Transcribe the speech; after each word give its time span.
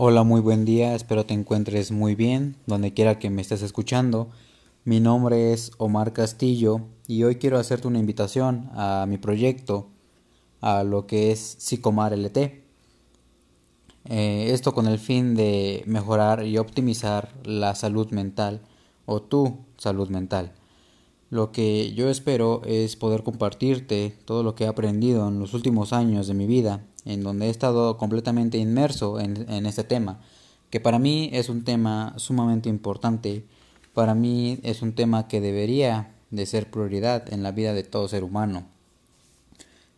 Hola, 0.00 0.22
muy 0.22 0.40
buen 0.40 0.64
día, 0.64 0.94
espero 0.94 1.26
te 1.26 1.34
encuentres 1.34 1.90
muy 1.90 2.14
bien, 2.14 2.54
donde 2.66 2.94
quiera 2.94 3.18
que 3.18 3.30
me 3.30 3.42
estés 3.42 3.62
escuchando. 3.62 4.28
Mi 4.84 5.00
nombre 5.00 5.52
es 5.52 5.72
Omar 5.76 6.12
Castillo 6.12 6.82
y 7.08 7.24
hoy 7.24 7.34
quiero 7.34 7.58
hacerte 7.58 7.88
una 7.88 7.98
invitación 7.98 8.70
a 8.74 9.06
mi 9.08 9.18
proyecto, 9.18 9.88
a 10.60 10.84
lo 10.84 11.08
que 11.08 11.32
es 11.32 11.56
Psicomar 11.58 12.12
LT. 12.16 12.36
Eh, 14.04 14.52
esto 14.52 14.72
con 14.72 14.86
el 14.86 15.00
fin 15.00 15.34
de 15.34 15.82
mejorar 15.84 16.46
y 16.46 16.58
optimizar 16.58 17.32
la 17.42 17.74
salud 17.74 18.08
mental 18.12 18.60
o 19.04 19.20
tu 19.20 19.64
salud 19.78 20.10
mental. 20.10 20.52
Lo 21.28 21.50
que 21.50 21.92
yo 21.92 22.08
espero 22.08 22.62
es 22.64 22.94
poder 22.94 23.24
compartirte 23.24 24.16
todo 24.26 24.44
lo 24.44 24.54
que 24.54 24.62
he 24.62 24.68
aprendido 24.68 25.26
en 25.26 25.40
los 25.40 25.54
últimos 25.54 25.92
años 25.92 26.28
de 26.28 26.34
mi 26.34 26.46
vida, 26.46 26.84
en 27.08 27.22
donde 27.22 27.46
he 27.46 27.50
estado 27.50 27.96
completamente 27.96 28.58
inmerso 28.58 29.18
en, 29.18 29.66
este 29.66 29.82
tema, 29.82 30.20
que 30.68 30.78
para 30.78 30.98
mí 30.98 31.30
es 31.32 31.48
un 31.48 31.64
tema 31.64 32.12
sumamente 32.18 32.68
importante, 32.68 33.46
para 33.94 34.14
mí 34.14 34.60
es 34.62 34.82
un 34.82 34.92
tema 34.92 35.26
que 35.26 35.40
debería 35.40 36.14
de 36.30 36.44
ser 36.44 36.70
prioridad 36.70 37.32
en 37.32 37.42
la 37.42 37.50
vida 37.50 37.72
de 37.72 37.82
todo 37.82 38.08
ser 38.08 38.24
humano. 38.24 38.66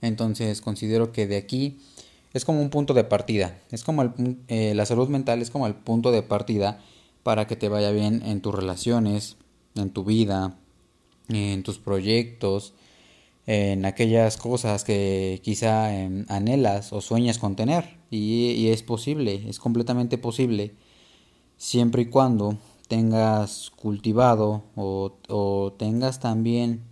Entonces 0.01 0.61
considero 0.61 1.11
que 1.11 1.27
de 1.27 1.37
aquí 1.37 1.81
es 2.33 2.45
como 2.45 2.63
un 2.63 2.71
punto 2.71 2.95
de 2.95 3.03
partida, 3.03 3.59
es 3.73 3.83
como 3.83 4.15
eh, 4.47 4.73
la 4.77 4.87
salud 4.87 5.09
mental 5.09 5.43
es 5.43 5.51
como 5.51 5.67
el 5.67 5.75
punto 5.75 6.13
de 6.13 6.23
partida 6.23 6.79
para 7.25 7.49
que 7.49 7.57
te 7.57 7.69
vaya 7.69 7.91
bien 7.91 8.23
en 8.25 8.41
tus 8.41 8.55
relaciones, 8.55 9.37
en 9.75 9.91
tu 9.91 10.05
vida, 10.05 10.55
en 11.29 11.65
tus 11.65 11.79
proyectos, 11.79 12.73
en 13.53 13.85
aquellas 13.85 14.37
cosas 14.37 14.85
que 14.85 15.41
quizá 15.43 15.93
em, 15.93 16.25
anhelas 16.29 16.93
o 16.93 17.01
sueñas 17.01 17.41
con 17.41 17.57
tener. 17.57 17.99
Y, 18.09 18.69
es 18.69 18.85
posible, 18.85 19.49
es 19.49 19.59
completamente 19.59 20.19
posible, 20.19 20.77
siempre 21.57 22.03
y 22.03 22.07
cuando 22.07 22.59
tengas 22.87 23.71
cultivado 23.75 24.63
o, 24.77 25.75
tengas 25.79 26.21
también, 26.21 26.83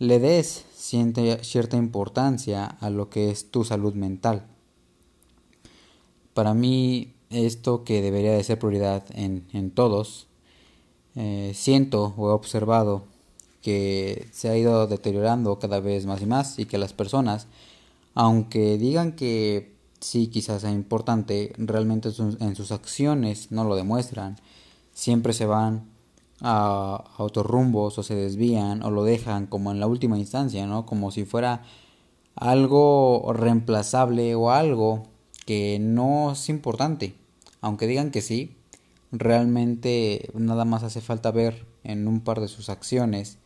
le 0.00 0.18
des 0.18 0.64
cierta 0.74 1.76
importancia 1.76 2.66
a 2.66 2.90
lo 2.90 3.08
que 3.08 3.30
es 3.30 3.52
tu 3.52 3.62
salud 3.62 3.94
mental. 3.94 4.46
Para 6.34 6.52
mí, 6.52 7.14
esto 7.30 7.84
que 7.84 8.02
debería 8.02 8.32
de 8.32 8.42
ser 8.42 8.58
prioridad 8.58 9.04
en, 9.14 9.46
en 9.52 9.70
todos, 9.70 10.26
eh, 11.14 11.52
siento 11.54 12.12
o 12.16 12.30
he 12.30 12.32
observado 12.32 13.13
que 13.64 14.28
se 14.30 14.50
ha 14.50 14.58
ido 14.58 14.86
deteriorando 14.86 15.58
cada 15.58 15.80
vez 15.80 16.04
más 16.04 16.20
y 16.20 16.26
más 16.26 16.58
y 16.58 16.66
que 16.66 16.76
las 16.76 16.92
personas, 16.92 17.46
aunque 18.14 18.76
digan 18.76 19.12
que 19.12 19.72
sí 20.00 20.26
quizás 20.26 20.60
sea 20.60 20.70
importante, 20.70 21.54
realmente 21.56 22.10
en 22.40 22.56
sus 22.56 22.72
acciones 22.72 23.50
no 23.52 23.64
lo 23.64 23.74
demuestran. 23.74 24.36
Siempre 24.92 25.32
se 25.32 25.46
van 25.46 25.88
a, 26.42 27.04
otros 27.16 27.46
rumbos 27.46 27.98
o 27.98 28.02
se 28.02 28.14
desvían 28.14 28.82
o 28.82 28.90
lo 28.90 29.02
dejan 29.02 29.46
como 29.46 29.72
en 29.72 29.80
la 29.80 29.86
última 29.86 30.18
instancia, 30.18 30.66
¿no? 30.66 30.84
Como 30.84 31.10
si 31.10 31.24
fuera 31.24 31.62
algo 32.36 33.32
reemplazable 33.32 34.34
o 34.34 34.50
algo 34.50 35.04
que 35.46 35.78
no 35.80 36.32
es 36.32 36.50
importante. 36.50 37.14
Aunque 37.62 37.86
digan 37.86 38.10
que 38.10 38.20
sí, 38.20 38.58
realmente 39.10 40.28
nada 40.34 40.66
más 40.66 40.82
hace 40.82 41.00
falta 41.00 41.30
ver 41.30 41.64
en 41.82 42.08
un 42.08 42.20
par 42.20 42.42
de 42.42 42.48
sus 42.48 42.68
acciones 42.68 43.38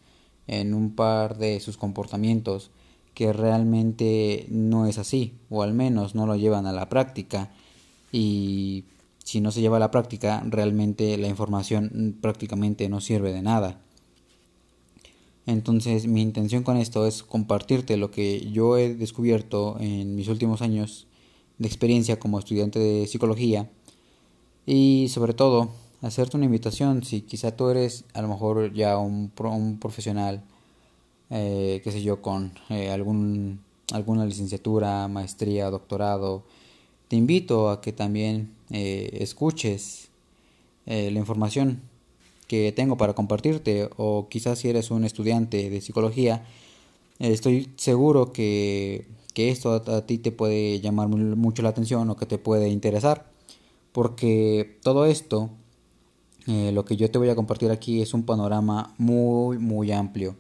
en 0.48 0.74
un 0.74 0.96
par 0.96 1.38
de 1.38 1.60
sus 1.60 1.76
comportamientos 1.76 2.72
que 3.14 3.32
realmente 3.32 4.46
no 4.48 4.86
es 4.86 4.98
así, 4.98 5.34
o 5.50 5.62
al 5.62 5.74
menos 5.74 6.14
no 6.14 6.26
lo 6.26 6.36
llevan 6.36 6.66
a 6.66 6.72
la 6.72 6.88
práctica. 6.88 7.50
Y 8.12 8.84
si 9.22 9.40
no 9.40 9.50
se 9.50 9.60
lleva 9.60 9.76
a 9.76 9.80
la 9.80 9.90
práctica, 9.90 10.42
realmente 10.46 11.16
la 11.18 11.28
información 11.28 12.16
prácticamente 12.20 12.88
no 12.88 13.00
sirve 13.00 13.32
de 13.32 13.42
nada. 13.42 13.80
Entonces 15.46 16.06
mi 16.06 16.22
intención 16.22 16.62
con 16.62 16.76
esto 16.76 17.06
es 17.06 17.22
compartirte 17.22 17.96
lo 17.96 18.10
que 18.10 18.50
yo 18.50 18.76
he 18.76 18.94
descubierto 18.94 19.76
en 19.80 20.14
mis 20.14 20.28
últimos 20.28 20.62
años 20.62 21.06
de 21.58 21.66
experiencia 21.66 22.18
como 22.18 22.38
estudiante 22.38 22.78
de 22.78 23.06
psicología 23.06 23.70
y 24.66 25.08
sobre 25.08 25.32
todo 25.32 25.70
hacerte 26.02 26.36
una 26.36 26.46
invitación. 26.46 27.02
Si 27.04 27.22
quizá 27.22 27.56
tú 27.56 27.68
eres 27.68 28.04
a 28.14 28.22
lo 28.22 28.28
mejor 28.28 28.72
ya 28.72 28.98
un, 28.98 29.32
un 29.38 29.78
profesional, 29.78 30.42
eh, 31.30 31.80
qué 31.82 31.92
sé 31.92 32.02
yo, 32.02 32.22
con 32.22 32.52
eh, 32.70 32.90
algún, 32.90 33.60
alguna 33.92 34.24
licenciatura, 34.24 35.08
maestría, 35.08 35.70
doctorado, 35.70 36.44
te 37.08 37.16
invito 37.16 37.70
a 37.70 37.80
que 37.80 37.92
también 37.92 38.54
eh, 38.70 39.10
escuches 39.20 40.08
la 40.86 41.18
información 41.18 41.82
que 42.46 42.72
tengo 42.72 42.96
para 42.96 43.12
compartirte. 43.12 43.90
O 43.98 44.28
quizás 44.30 44.58
si 44.60 44.70
eres 44.70 44.90
un 44.90 45.04
estudiante 45.04 45.68
de 45.68 45.80
psicología, 45.82 46.46
estoy 47.18 47.70
seguro 47.76 48.32
que, 48.32 49.06
que 49.34 49.50
esto 49.50 49.74
a 49.74 50.06
ti 50.06 50.16
te 50.16 50.32
puede 50.32 50.80
llamar 50.80 51.08
mucho 51.08 51.62
la 51.62 51.68
atención 51.70 52.08
o 52.08 52.16
que 52.16 52.24
te 52.24 52.38
puede 52.38 52.70
interesar. 52.70 53.26
Porque 53.92 54.78
todo 54.82 55.04
esto 55.04 55.50
eh, 56.48 56.72
lo 56.72 56.84
que 56.84 56.96
yo 56.96 57.10
te 57.10 57.18
voy 57.18 57.28
a 57.28 57.36
compartir 57.36 57.70
aquí 57.70 58.00
es 58.00 58.14
un 58.14 58.22
panorama 58.22 58.94
muy, 58.96 59.58
muy 59.58 59.92
amplio, 59.92 60.34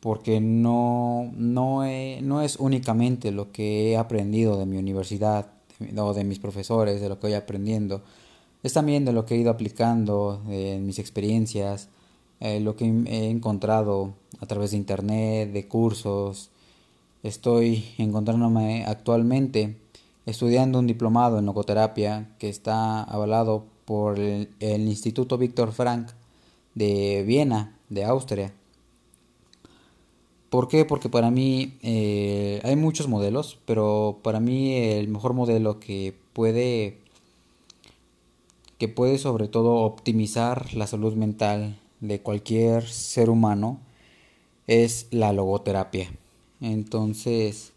porque 0.00 0.40
no, 0.40 1.30
no, 1.36 1.82
no 2.22 2.42
es 2.42 2.56
únicamente 2.56 3.30
lo 3.32 3.52
que 3.52 3.92
he 3.92 3.96
aprendido 3.98 4.58
de 4.58 4.64
mi 4.64 4.78
universidad 4.78 5.50
o 5.98 6.14
de 6.14 6.24
mis 6.24 6.38
profesores, 6.38 7.02
de 7.02 7.10
lo 7.10 7.20
que 7.20 7.26
voy 7.26 7.34
aprendiendo, 7.34 8.02
es 8.62 8.72
también 8.72 9.04
de 9.04 9.12
lo 9.12 9.26
que 9.26 9.34
he 9.34 9.38
ido 9.38 9.50
aplicando 9.50 10.42
en 10.48 10.86
mis 10.86 10.98
experiencias, 10.98 11.90
eh, 12.40 12.60
lo 12.60 12.74
que 12.74 12.86
he 12.86 13.28
encontrado 13.28 14.14
a 14.40 14.46
través 14.46 14.70
de 14.70 14.78
internet, 14.78 15.52
de 15.52 15.68
cursos. 15.68 16.50
Estoy 17.22 17.84
encontrándome 17.98 18.84
actualmente 18.86 19.76
estudiando 20.24 20.78
un 20.78 20.86
diplomado 20.86 21.38
en 21.38 21.46
logoterapia 21.46 22.34
que 22.38 22.48
está 22.48 23.02
avalado 23.02 23.75
por 23.86 24.18
el, 24.18 24.48
Instituto 24.60 25.38
Víctor 25.38 25.72
Frank 25.72 26.10
de 26.74 27.24
Viena, 27.26 27.78
de 27.88 28.04
Austria. 28.04 28.52
¿Por 30.50 30.68
qué? 30.68 30.84
Porque 30.84 31.08
para 31.08 31.30
mí 31.30 31.78
eh, 31.82 32.60
hay 32.64 32.76
muchos 32.76 33.08
modelos, 33.08 33.58
pero 33.64 34.18
para 34.22 34.40
mí 34.40 34.74
el 34.74 35.08
mejor 35.08 35.32
modelo 35.32 35.80
que 35.80 36.14
puede 36.34 36.98
que 38.78 38.88
puede 38.88 39.16
sobre 39.18 39.48
todo 39.48 39.76
optimizar 39.76 40.74
la 40.74 40.86
salud 40.86 41.14
mental 41.14 41.78
de 42.00 42.20
cualquier 42.20 42.86
ser 42.86 43.30
humano 43.30 43.80
es 44.66 45.06
la 45.10 45.32
logoterapia. 45.32 46.10
Entonces, 46.60 47.72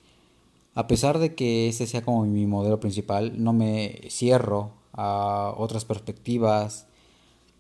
a 0.76 0.88
pesar 0.88 1.20
de 1.20 1.36
que 1.36 1.70
ese 1.70 1.88
sea 1.88 2.02
como 2.02 2.26
mi 2.26 2.46
modelo 2.46 2.80
principal, 2.80 3.42
no 3.42 3.54
me 3.54 4.02
cierro 4.10 4.72
a 5.02 5.54
otras 5.56 5.86
perspectivas 5.86 6.86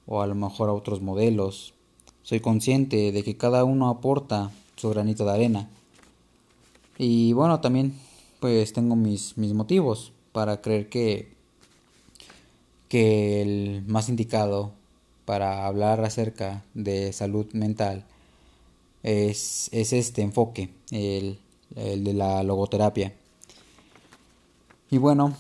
o 0.06 0.22
a 0.22 0.28
lo 0.28 0.36
mejor 0.36 0.68
a 0.68 0.74
otros 0.74 1.02
modelos. 1.02 1.74
Soy 2.22 2.42
consciente 2.42 3.14
de 3.14 3.24
que 3.24 3.38
cada 3.38 3.64
uno 3.64 3.88
aporta 3.88 4.52
su 4.76 4.90
granito 4.90 5.24
de 5.24 5.32
arena. 5.32 5.70
Y 6.98 7.32
bueno, 7.32 7.62
también 7.62 7.98
pues 8.42 8.74
tengo 8.74 8.98
mis, 8.98 9.38
mis 9.38 9.54
motivos 9.54 10.12
para 10.34 10.60
creer 10.60 10.90
que, 10.90 11.32
que 12.90 13.42
el 13.42 13.84
más 13.88 14.10
indicado 14.10 14.74
para 15.24 15.66
hablar 15.66 16.04
acerca 16.04 16.66
de 16.74 17.14
salud 17.14 17.46
mental 17.54 18.04
es, 19.02 19.70
es 19.72 19.94
este 19.94 20.24
enfoque, 20.24 20.72
el, 20.92 21.40
el 21.78 22.04
de 22.04 22.14
la 22.14 22.44
logoterapia. 22.44 23.14
Y 24.92 24.98
bueno, 24.98 25.36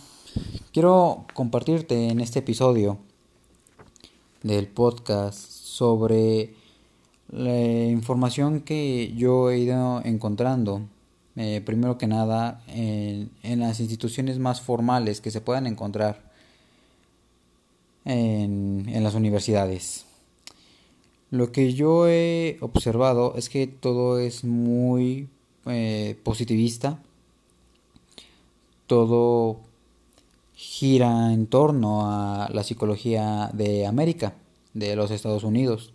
Quiero 0.72 1.25
compartirte 1.34 2.09
en 2.09 2.19
este 2.19 2.39
episodio 2.39 3.00
del 4.44 4.68
podcast 4.68 5.38
sobre 5.38 6.53
la 7.31 7.86
información 7.86 8.62
que 8.62 9.13
yo 9.15 9.50
he 9.50 9.59
ido 9.59 10.01
encontrando, 10.06 10.81
eh, 11.36 11.62
primero 11.65 11.98
que 11.98 12.06
nada, 12.06 12.63
en, 12.68 13.31
las 13.59 13.80
instituciones 13.80 14.38
más 14.38 14.62
formales 14.62 15.21
que 15.21 15.31
se 15.31 15.42
puedan 15.42 15.65
encontrar 15.65 16.21
en, 18.06 18.86
las 19.03 19.15
universidades. 19.15 20.06
Lo 21.31 21.51
que 21.51 21.74
yo 21.74 22.07
he 22.07 22.57
observado 22.62 23.33
es 23.36 23.50
que 23.50 23.65
todo 23.65 24.19
es 24.19 24.44
muy 24.44 25.27
eh, 25.65 26.15
positivista, 26.24 27.00
todo 28.86 29.69
gira 30.59 31.31
en 31.31 31.47
torno 31.47 32.11
a 32.11 32.50
la 32.51 32.63
psicología 32.63 33.50
de 33.53 33.88
América, 33.88 34.33
de 34.73 34.94
los 34.97 35.09
Estados 35.09 35.45
Unidos. 35.45 35.94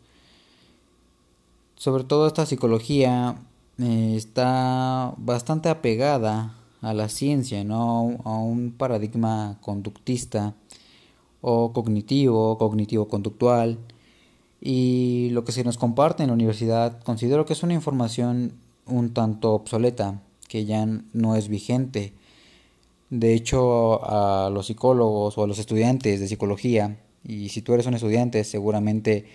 Sobre 1.77 2.05
todo 2.05 2.27
esta 2.27 2.47
psicología 2.47 3.37
eh, 3.77 4.15
está 4.17 5.13
bastante 5.19 5.69
apegada 5.69 6.55
a 6.81 6.95
la 6.95 7.11
ciencia, 7.11 7.63
no 7.63 8.17
a 8.25 8.39
un 8.39 8.73
paradigma 8.73 9.59
conductista 9.61 10.55
o 11.43 11.75
cognitivo, 11.75 12.57
cognitivo-conductual. 12.57 13.77
Y 14.63 15.29
lo 15.33 15.45
que 15.45 15.53
se 15.53 15.63
nos 15.63 15.77
comparte 15.77 16.23
en 16.23 16.29
la 16.29 16.35
universidad 16.35 17.03
considero 17.03 17.45
que 17.45 17.53
es 17.53 17.63
una 17.63 17.75
información 17.75 18.55
un 18.87 19.13
tanto 19.13 19.53
obsoleta, 19.53 20.23
que 20.49 20.65
ya 20.65 20.87
no 21.13 21.37
es 21.37 21.49
vigente. 21.49 22.15
De 23.15 23.33
hecho, 23.33 24.05
a 24.05 24.51
los 24.51 24.67
psicólogos 24.67 25.39
o 25.39 25.45
a 25.45 25.47
los 25.47 25.61
estudiantes 25.61 26.19
de 26.19 26.27
psicología, 26.27 26.99
y 27.23 27.51
si 27.51 27.63
tú 27.63 27.73
eres 27.73 27.87
un 27.87 27.95
estudiante, 27.95 28.43
seguramente 28.43 29.27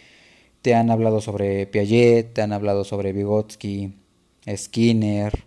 te 0.61 0.75
han 0.75 0.91
hablado 0.91 1.21
sobre 1.21 1.65
Piaget, 1.65 2.33
te 2.33 2.41
han 2.41 2.51
hablado 2.51 2.83
sobre 2.83 3.13
Vygotsky, 3.13 3.93
Skinner, 4.53 5.45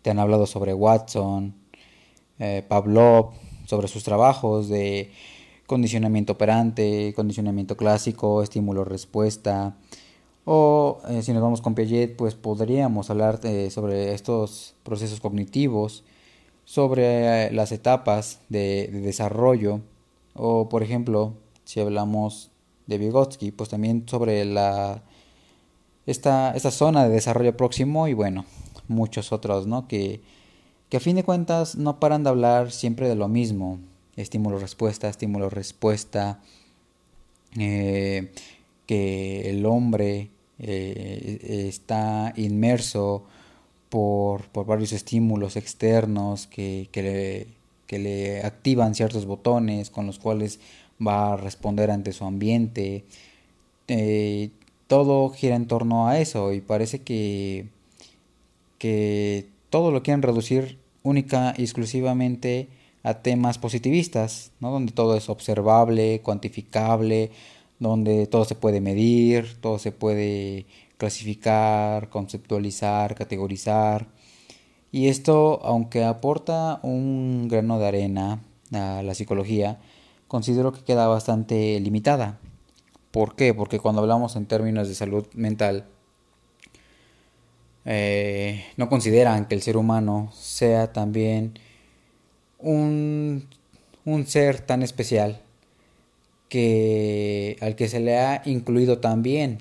te 0.00 0.08
han 0.08 0.18
hablado 0.18 0.46
sobre 0.46 0.72
Watson, 0.72 1.54
eh, 2.38 2.64
Pavlov, 2.66 3.32
sobre 3.66 3.88
sus 3.88 4.04
trabajos 4.04 4.70
de 4.70 5.10
condicionamiento 5.66 6.32
operante, 6.32 7.12
condicionamiento 7.14 7.76
clásico, 7.76 8.42
estímulo-respuesta. 8.42 9.76
O 10.46 11.02
eh, 11.10 11.20
si 11.20 11.34
nos 11.34 11.42
vamos 11.42 11.60
con 11.60 11.74
Piaget, 11.74 12.16
pues 12.16 12.34
podríamos 12.34 13.10
hablar 13.10 13.38
eh, 13.42 13.68
sobre 13.68 14.14
estos 14.14 14.76
procesos 14.82 15.20
cognitivos, 15.20 16.04
sobre 16.68 17.50
las 17.50 17.72
etapas 17.72 18.40
de, 18.50 18.88
desarrollo, 18.92 19.80
o 20.34 20.68
por 20.68 20.82
ejemplo, 20.82 21.32
si 21.64 21.80
hablamos 21.80 22.50
de 22.86 22.98
Vygotsky, 22.98 23.52
pues 23.52 23.70
también 23.70 24.06
sobre 24.06 24.44
la 24.44 25.02
esta, 26.04 26.52
esta 26.54 26.70
zona 26.70 27.04
de 27.04 27.08
desarrollo 27.08 27.56
próximo 27.56 28.06
y 28.06 28.12
bueno, 28.12 28.44
muchos 28.86 29.32
otros, 29.32 29.66
¿no? 29.66 29.88
Que, 29.88 30.20
que 30.90 30.98
a 30.98 31.00
fin 31.00 31.16
de 31.16 31.24
cuentas 31.24 31.74
no 31.76 31.98
paran 31.98 32.22
de 32.22 32.28
hablar 32.28 32.70
siempre 32.70 33.08
de 33.08 33.14
lo 33.14 33.28
mismo, 33.28 33.78
estímulo-respuesta, 34.16 35.08
estímulo-respuesta, 35.08 36.42
eh, 37.58 38.30
que 38.84 39.48
el 39.48 39.64
hombre 39.64 40.28
eh, 40.58 41.64
está 41.66 42.34
inmerso 42.36 43.24
por, 43.88 44.48
por, 44.48 44.66
varios 44.66 44.92
estímulos 44.92 45.56
externos 45.56 46.46
que, 46.46 46.88
que, 46.92 47.02
le, 47.02 47.46
que, 47.86 47.98
le, 47.98 48.42
activan 48.42 48.94
ciertos 48.94 49.26
botones 49.26 49.90
con 49.90 50.06
los 50.06 50.18
cuales 50.18 50.60
va 51.04 51.34
a 51.34 51.36
responder 51.36 51.90
ante 51.90 52.12
su 52.12 52.24
ambiente. 52.24 53.04
Eh, 53.88 54.50
todo 54.86 55.30
gira 55.30 55.56
en 55.56 55.66
torno 55.66 56.08
a 56.08 56.18
eso 56.18 56.52
y 56.52 56.60
parece 56.60 57.02
que, 57.02 57.66
que 58.78 59.46
todo 59.70 59.90
lo 59.90 60.02
quieren 60.02 60.22
reducir 60.22 60.78
única 61.02 61.54
y 61.56 61.62
exclusivamente 61.62 62.68
a 63.02 63.14
temas 63.22 63.58
positivistas, 63.58 64.52
¿no? 64.60 64.70
donde 64.70 64.92
todo 64.92 65.16
es 65.16 65.28
observable, 65.28 66.20
cuantificable, 66.20 67.30
donde 67.78 68.26
todo 68.26 68.44
se 68.44 68.54
puede 68.54 68.80
medir, 68.80 69.56
todo 69.60 69.78
se 69.78 69.92
puede 69.92 70.66
clasificar, 70.98 72.10
conceptualizar, 72.10 73.14
categorizar. 73.14 74.08
Y 74.92 75.08
esto, 75.08 75.60
aunque 75.64 76.04
aporta 76.04 76.80
un 76.82 77.48
grano 77.48 77.78
de 77.78 77.86
arena 77.86 78.40
a 78.72 79.02
la 79.02 79.14
psicología, 79.14 79.78
considero 80.26 80.72
que 80.72 80.84
queda 80.84 81.06
bastante 81.06 81.80
limitada. 81.80 82.38
¿Por 83.10 83.36
qué? 83.36 83.54
Porque 83.54 83.78
cuando 83.78 84.02
hablamos 84.02 84.36
en 84.36 84.46
términos 84.46 84.88
de 84.88 84.94
salud 84.94 85.26
mental, 85.34 85.86
eh, 87.84 88.64
no 88.76 88.88
consideran 88.88 89.46
que 89.46 89.54
el 89.54 89.62
ser 89.62 89.76
humano 89.78 90.30
sea 90.34 90.92
también 90.92 91.58
un, 92.58 93.48
un 94.04 94.26
ser 94.26 94.60
tan 94.60 94.82
especial 94.82 95.40
que 96.48 97.56
al 97.60 97.76
que 97.76 97.88
se 97.88 98.00
le 98.00 98.18
ha 98.18 98.42
incluido 98.44 98.98
también 98.98 99.58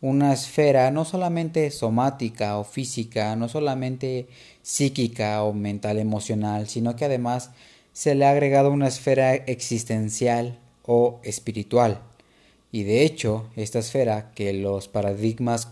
una 0.00 0.32
esfera 0.32 0.90
no 0.90 1.04
solamente 1.04 1.70
somática 1.70 2.58
o 2.58 2.64
física, 2.64 3.34
no 3.36 3.48
solamente 3.48 4.28
psíquica 4.62 5.42
o 5.42 5.52
mental 5.52 5.98
emocional, 5.98 6.68
sino 6.68 6.94
que 6.94 7.04
además 7.04 7.50
se 7.92 8.14
le 8.14 8.26
ha 8.26 8.30
agregado 8.30 8.70
una 8.70 8.88
esfera 8.88 9.34
existencial 9.34 10.58
o 10.84 11.20
espiritual. 11.24 12.00
Y 12.70 12.84
de 12.84 13.02
hecho, 13.04 13.48
esta 13.56 13.80
esfera 13.80 14.30
que 14.34 14.52
los 14.52 14.88
paradigmas 14.88 15.68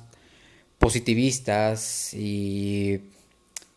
positivistas 0.79 2.13
y, 2.15 3.01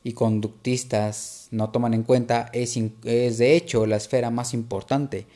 y 0.03 0.13
conductistas 0.13 1.47
no 1.51 1.69
toman 1.69 1.93
en 1.93 2.03
cuenta 2.03 2.49
es, 2.53 2.77
es 3.03 3.37
de 3.37 3.55
hecho 3.55 3.85
la 3.85 3.97
esfera 3.97 4.29
más 4.31 4.53
importante 4.53 5.27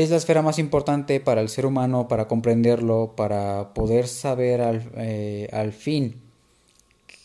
es 0.00 0.08
la 0.08 0.16
esfera 0.16 0.40
más 0.40 0.58
importante 0.58 1.20
para 1.20 1.42
el 1.42 1.50
ser 1.50 1.66
humano, 1.66 2.08
para 2.08 2.26
comprenderlo, 2.26 3.12
para 3.14 3.74
poder 3.74 4.08
saber 4.08 4.62
al, 4.62 4.90
eh, 4.96 5.48
al, 5.52 5.72
fin 5.72 6.18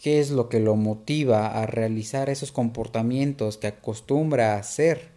qué 0.03 0.19
es 0.19 0.31
lo 0.31 0.49
que 0.49 0.59
lo 0.59 0.75
motiva 0.75 1.47
a 1.47 1.65
realizar 1.65 2.29
esos 2.29 2.51
comportamientos 2.51 3.57
que 3.57 3.67
acostumbra 3.67 4.55
a 4.55 4.59
hacer 4.59 5.07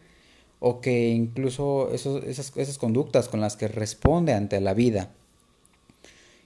o 0.61 0.81
que 0.81 1.09
incluso 1.09 1.91
esas, 1.93 2.57
esas 2.57 2.79
conductas 2.79 3.29
con 3.29 3.41
las 3.41 3.57
que 3.57 3.67
responde 3.67 4.33
ante 4.33 4.61
la 4.61 4.73
vida. 4.73 5.11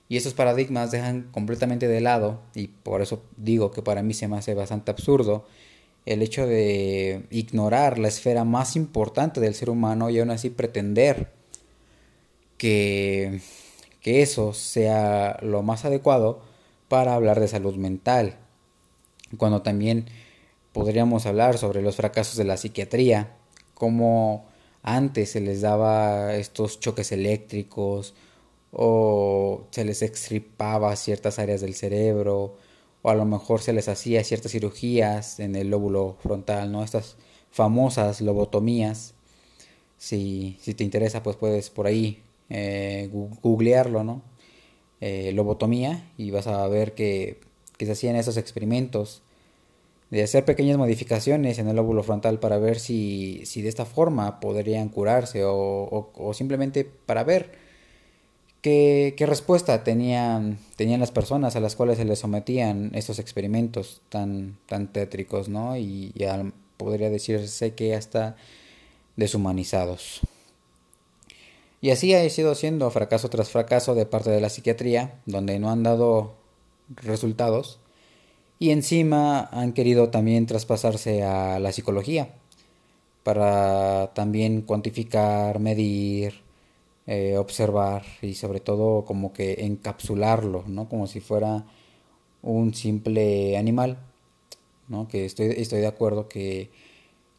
Y 0.09 0.17
esos 0.17 0.33
paradigmas 0.33 0.91
dejan 0.91 1.29
completamente 1.33 1.87
de 1.87 2.01
lado, 2.01 2.41
y 2.55 2.69
por 2.69 3.03
eso 3.03 3.23
digo 3.37 3.73
que 3.73 3.83
para 3.83 4.03
mí 4.03 4.15
se 4.15 4.27
me 4.27 4.39
hace 4.39 4.55
bastante 4.55 4.91
absurdo, 4.91 5.45
el 6.07 6.23
hecho 6.23 6.47
de 6.47 7.27
ignorar 7.31 7.99
la 7.99 8.09
esfera 8.09 8.45
más 8.45 8.77
importante 8.77 9.41
del 9.41 9.55
ser 9.55 9.71
humano 9.71 10.11
y 10.11 10.19
aún 10.19 10.31
así 10.31 10.51
pretender 10.51 11.33
que, 12.59 13.41
que 14.01 14.23
eso 14.23 14.53
sea 14.53 15.39
lo 15.43 15.63
más 15.63 15.85
adecuado 15.85 16.43
para 16.89 17.15
hablar 17.15 17.41
de 17.41 17.49
salud 17.49 17.77
mental. 17.77 18.37
Cuando 19.39 19.63
también 19.63 20.07
podríamos 20.73 21.27
hablar 21.27 21.57
sobre 21.59 21.83
los 21.83 21.97
fracasos 21.97 22.37
de 22.37 22.45
la 22.45 22.57
psiquiatría, 22.57 23.37
como 23.73 24.47
antes 24.83 25.31
se 25.31 25.41
les 25.41 25.63
daba 25.63 26.35
estos 26.37 26.81
choques 26.81 27.13
eléctricos 27.13 28.15
o 28.71 29.67
se 29.71 29.85
les 29.85 30.03
extripaba 30.03 30.95
ciertas 30.97 31.39
áreas 31.39 31.63
del 31.63 31.75
cerebro 31.75 32.57
o 33.05 33.11
a 33.11 33.15
lo 33.15 33.27
mejor 33.27 33.61
se 33.61 33.75
les 33.75 33.89
hacía 33.89 34.25
ciertas 34.25 34.53
cirugías 34.53 35.39
en 35.39 35.57
el 35.57 35.69
lóbulo 35.69 36.17
frontal, 36.23 36.73
¿no? 36.73 36.83
Estas 36.83 37.17
famosas 37.51 38.23
lobotomías. 38.23 39.13
Si, 39.99 40.57
si 40.63 40.73
te 40.73 40.85
interesa, 40.85 41.23
pues 41.23 41.37
puedes 41.37 41.69
por 41.69 41.87
ahí 41.87 42.23
eh, 42.49 43.11
googlearlo, 43.43 44.05
¿no? 44.05 44.23
Eh, 45.03 45.33
lobotomía 45.33 46.11
y 46.17 46.31
vas 46.31 46.47
a 46.47 46.67
ver 46.67 46.95
que, 46.95 47.41
que 47.77 47.85
se 47.85 47.93
hacían 47.93 48.17
esos 48.17 48.39
experimentos 48.39 49.21
de 50.11 50.23
hacer 50.23 50.47
pequeñas 50.47 50.79
modificaciones 50.79 51.59
en 51.59 51.69
el 51.69 51.77
lóbulo 51.77 52.03
frontal 52.05 52.41
para 52.41 52.57
ver 52.57 52.79
si, 52.81 53.43
si 53.45 53.61
de 53.61 53.69
esta 53.69 53.85
forma 53.85 54.41
podrían 54.41 54.89
curarse 54.89 55.45
o, 55.45 56.11
o 56.15 56.33
simplemente 56.33 56.87
para 56.87 57.23
ver 57.23 57.64
¿Qué, 58.65 59.15
respuesta 59.27 59.85
tenían, 59.85 60.57
tenían 60.77 60.99
las 60.99 61.11
personas 61.11 61.55
a 61.55 61.61
las 61.61 61.77
cuales 61.77 61.99
se 61.99 62.07
les 62.07 62.19
sometían 62.19 62.93
estos 62.95 63.19
experimentos 63.19 64.01
tan, 64.09 64.57
tan 64.65 64.91
tétricos, 64.91 65.51
¿no? 65.51 65.77
Y 65.77 66.13
ya 66.15 66.51
podría 66.79 67.11
decirse 67.11 67.75
que 67.75 67.95
hasta 67.95 68.37
deshumanizados. 69.17 70.23
Y 71.83 71.91
así 71.91 72.15
ha 72.15 72.27
sido 72.31 72.55
siendo 72.55 72.91
fracaso 72.91 73.29
tras 73.29 73.51
fracaso 73.51 73.95
de 73.95 74.07
parte 74.07 74.31
de 74.31 74.41
la 74.41 74.49
psiquiatría, 74.49 75.21
donde 75.27 75.59
no 75.59 75.71
han 75.71 75.83
dado 75.83 76.33
resultados, 76.89 77.81
y 78.59 78.71
encima 78.71 79.45
han 79.53 79.75
querido 79.75 80.09
también 80.09 80.47
traspasarse 80.47 81.23
a 81.23 81.59
la 81.59 81.71
psicología, 81.71 82.31
para 83.25 84.15
también 84.15 84.63
cuantificar, 84.63 85.61
medir, 85.61 86.44
eh, 87.07 87.37
observar 87.37 88.03
y 88.23 88.35
sobre 88.35 88.61
todo 88.61 89.05
como 89.05 89.33
que 89.33 89.65
encapsularlo, 89.65 90.65
¿no? 90.67 90.89
Como 90.89 91.07
si 91.07 91.21
fuera 91.21 91.67
un 92.43 92.75
simple 92.75 93.57
animal, 93.59 93.99
¿no? 94.89 95.09
Que 95.09 95.27
estoy, 95.27 95.49
estoy 95.57 95.81
de 95.81 95.87
acuerdo 95.87 96.29
que, 96.29 96.71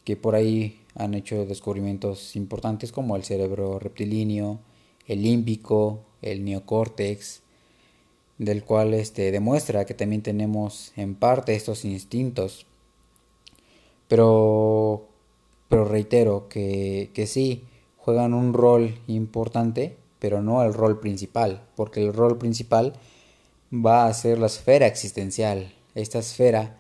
que 0.03 0.15
por 0.15 0.35
ahí 0.35 0.81
han 0.95 1.13
hecho 1.13 1.45
descubrimientos 1.45 2.35
importantes 2.35 2.91
como 2.91 3.15
el 3.15 3.23
cerebro 3.23 3.79
reptilíneo, 3.79 4.59
el 5.07 5.23
límbico, 5.23 6.01
el 6.21 6.45
neocórtex, 6.45 7.41
del 8.37 8.63
cual 8.63 8.93
este, 8.93 9.31
demuestra 9.31 9.85
que 9.85 9.93
también 9.93 10.21
tenemos 10.21 10.93
en 10.95 11.15
parte 11.15 11.55
estos 11.55 11.85
instintos. 11.85 12.65
Pero, 14.07 15.07
pero 15.69 15.85
reitero 15.85 16.47
que, 16.47 17.09
que 17.13 17.27
sí, 17.27 17.63
juegan 18.05 18.35
un 18.35 18.53
rol 18.53 18.99
importante, 19.07 19.97
pero 20.19 20.43
no 20.43 20.61
el 20.61 20.75
rol 20.75 20.99
principal, 20.99 21.63
porque 21.75 22.05
el 22.05 22.13
rol 22.13 22.37
principal 22.37 22.93
va 23.73 24.05
a 24.05 24.13
ser 24.13 24.37
la 24.37 24.45
esfera 24.45 24.85
existencial, 24.85 25.73
esta 25.95 26.19
esfera 26.19 26.77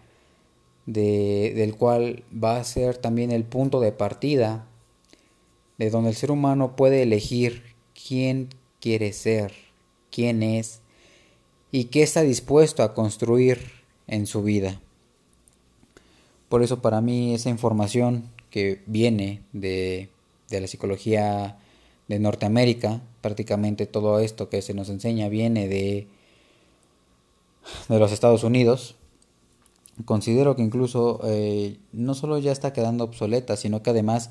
de, 0.85 1.51
del 1.55 1.75
cual 1.77 2.23
va 2.31 2.57
a 2.57 2.63
ser 2.63 2.97
también 2.97 3.31
el 3.31 3.43
punto 3.43 3.79
de 3.79 3.91
partida 3.91 4.67
de 5.79 5.89
donde 5.89 6.11
el 6.11 6.15
ser 6.15 6.29
humano 6.29 6.75
puede 6.75 7.01
elegir 7.01 7.73
quién 8.07 8.49
quiere 8.79 9.11
ser, 9.11 9.51
quién 10.11 10.43
es 10.43 10.81
y 11.71 11.85
qué 11.85 12.03
está 12.03 12.21
dispuesto 12.21 12.83
a 12.83 12.93
construir 12.93 13.71
en 14.05 14.27
su 14.27 14.43
vida. 14.43 14.79
Por 16.49 16.61
eso 16.61 16.83
para 16.83 17.01
mí 17.01 17.33
esa 17.33 17.49
información 17.49 18.29
que 18.51 18.83
viene 18.85 19.41
de, 19.53 20.09
de 20.49 20.61
la 20.61 20.67
psicología 20.67 21.57
de 22.07 22.19
Norteamérica, 22.19 23.01
prácticamente 23.21 23.85
todo 23.85 24.19
esto 24.19 24.49
que 24.49 24.61
se 24.61 24.73
nos 24.73 24.89
enseña 24.89 25.29
viene 25.29 25.67
de, 25.67 26.07
de 27.89 27.99
los 27.99 28.11
Estados 28.11 28.43
Unidos, 28.43 28.95
considero 30.03 30.55
que 30.55 30.61
incluso 30.61 31.21
eh, 31.23 31.77
no 31.93 32.13
solo 32.13 32.37
ya 32.39 32.51
está 32.51 32.73
quedando 32.73 33.05
obsoleta, 33.05 33.55
sino 33.55 33.81
que 33.81 33.91
además 33.91 34.29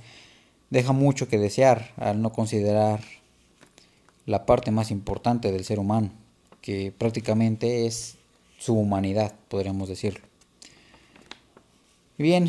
deja 0.70 0.92
mucho 0.92 1.28
que 1.28 1.38
desear 1.38 1.92
al 1.96 2.20
no 2.20 2.32
considerar 2.32 3.00
la 4.26 4.46
parte 4.46 4.70
más 4.70 4.90
importante 4.90 5.52
del 5.52 5.64
ser 5.64 5.78
humano, 5.78 6.10
que 6.60 6.92
prácticamente 6.96 7.86
es 7.86 8.16
su 8.58 8.74
humanidad, 8.74 9.34
podríamos 9.48 9.88
decirlo. 9.88 10.24
Bien, 12.16 12.48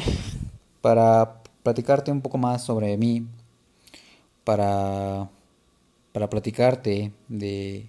para 0.81 1.41
platicarte 1.63 2.11
un 2.11 2.21
poco 2.21 2.37
más 2.37 2.63
sobre 2.63 2.95
mí, 2.97 3.25
para, 4.45 5.29
para 6.13 6.29
platicarte 6.29 7.11
de, 7.27 7.87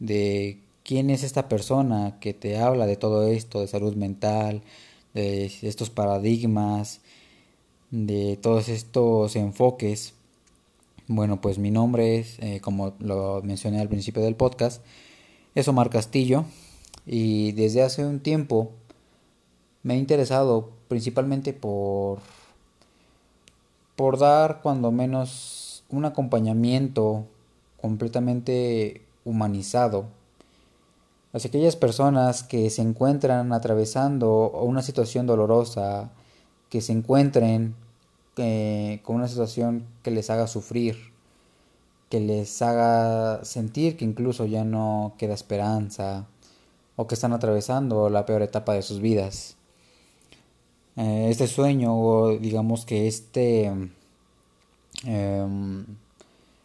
de 0.00 0.58
quién 0.82 1.10
es 1.10 1.22
esta 1.22 1.48
persona 1.48 2.18
que 2.20 2.34
te 2.34 2.58
habla 2.58 2.86
de 2.86 2.96
todo 2.96 3.28
esto, 3.28 3.60
de 3.60 3.68
salud 3.68 3.94
mental, 3.94 4.62
de 5.14 5.46
estos 5.62 5.90
paradigmas, 5.90 7.00
de 7.90 8.36
todos 8.42 8.68
estos 8.68 9.36
enfoques. 9.36 10.14
Bueno, 11.06 11.40
pues 11.40 11.58
mi 11.58 11.70
nombre 11.70 12.18
es, 12.18 12.38
eh, 12.40 12.60
como 12.60 12.94
lo 12.98 13.40
mencioné 13.44 13.80
al 13.80 13.88
principio 13.88 14.22
del 14.22 14.34
podcast, 14.34 14.82
es 15.54 15.68
Omar 15.68 15.90
Castillo 15.90 16.44
y 17.06 17.52
desde 17.52 17.82
hace 17.82 18.04
un 18.04 18.20
tiempo 18.20 18.72
me 19.84 19.94
he 19.94 19.98
interesado 19.98 20.70
principalmente 20.88 21.52
por 21.52 22.18
por 23.96 24.18
dar 24.18 24.60
cuando 24.62 24.92
menos 24.92 25.65
un 25.90 26.04
acompañamiento 26.04 27.26
completamente 27.80 29.02
humanizado 29.24 30.06
hacia 31.32 31.48
aquellas 31.48 31.76
personas 31.76 32.42
que 32.42 32.70
se 32.70 32.82
encuentran 32.82 33.52
atravesando 33.52 34.50
una 34.50 34.82
situación 34.82 35.26
dolorosa, 35.26 36.10
que 36.70 36.80
se 36.80 36.92
encuentren 36.92 37.74
eh, 38.36 39.00
con 39.02 39.16
una 39.16 39.28
situación 39.28 39.86
que 40.02 40.10
les 40.10 40.30
haga 40.30 40.46
sufrir, 40.46 40.96
que 42.08 42.20
les 42.20 42.62
haga 42.62 43.44
sentir 43.44 43.96
que 43.96 44.04
incluso 44.04 44.46
ya 44.46 44.64
no 44.64 45.14
queda 45.18 45.34
esperanza 45.34 46.26
o 46.96 47.06
que 47.06 47.14
están 47.14 47.32
atravesando 47.32 48.08
la 48.08 48.24
peor 48.24 48.42
etapa 48.42 48.72
de 48.72 48.82
sus 48.82 49.00
vidas. 49.00 49.56
Eh, 50.96 51.28
este 51.30 51.46
sueño 51.46 51.94
o 52.00 52.38
digamos 52.38 52.86
que 52.86 53.06
este 53.06 53.70
em, 55.06 55.86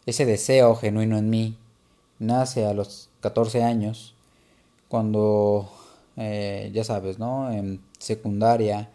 ese 0.05 0.25
deseo 0.25 0.75
genuino 0.75 1.17
en 1.17 1.29
mí 1.29 1.57
nace 2.19 2.65
a 2.65 2.73
los 2.73 3.09
14 3.21 3.63
años 3.63 4.15
cuando 4.89 5.71
eh, 6.17 6.69
ya 6.73 6.83
sabes, 6.83 7.19
¿no? 7.19 7.51
En 7.51 7.81
secundaria 7.97 8.89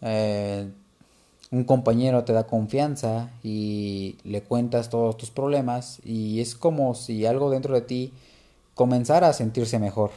eh, 0.00 0.68
un 1.50 1.64
compañero 1.64 2.24
te 2.24 2.32
da 2.32 2.46
confianza 2.46 3.30
y 3.42 4.16
le 4.24 4.42
cuentas 4.42 4.90
todos 4.90 5.16
tus 5.16 5.30
problemas 5.30 6.00
y 6.04 6.40
es 6.40 6.54
como 6.54 6.94
si 6.94 7.26
algo 7.26 7.50
dentro 7.50 7.74
de 7.74 7.80
ti 7.80 8.12
comenzara 8.74 9.28
a 9.28 9.32
sentirse 9.32 9.78
mejor. 9.78 10.10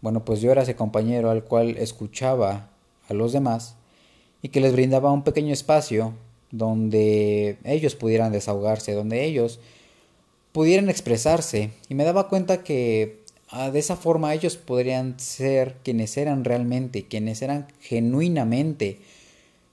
Bueno, 0.00 0.24
pues 0.24 0.40
yo 0.40 0.50
era 0.50 0.62
ese 0.62 0.76
compañero 0.76 1.30
al 1.30 1.44
cual 1.44 1.76
escuchaba 1.76 2.68
a 3.08 3.14
los 3.14 3.32
demás 3.32 3.76
y 4.42 4.48
que 4.48 4.60
les 4.60 4.72
brindaba 4.72 5.12
un 5.12 5.22
pequeño 5.22 5.52
espacio 5.52 6.14
donde 6.50 7.58
ellos 7.64 7.94
pudieran 7.94 8.32
desahogarse, 8.32 8.92
donde 8.92 9.24
ellos 9.24 9.60
pudieran 10.52 10.90
expresarse 10.90 11.70
y 11.88 11.94
me 11.94 12.04
daba 12.04 12.28
cuenta 12.28 12.64
que 12.64 13.20
ah, 13.50 13.70
de 13.70 13.78
esa 13.78 13.96
forma 13.96 14.34
ellos 14.34 14.56
podrían 14.56 15.18
ser 15.20 15.76
quienes 15.84 16.16
eran 16.16 16.44
realmente, 16.44 17.06
quienes 17.06 17.42
eran 17.42 17.68
genuinamente. 17.80 19.00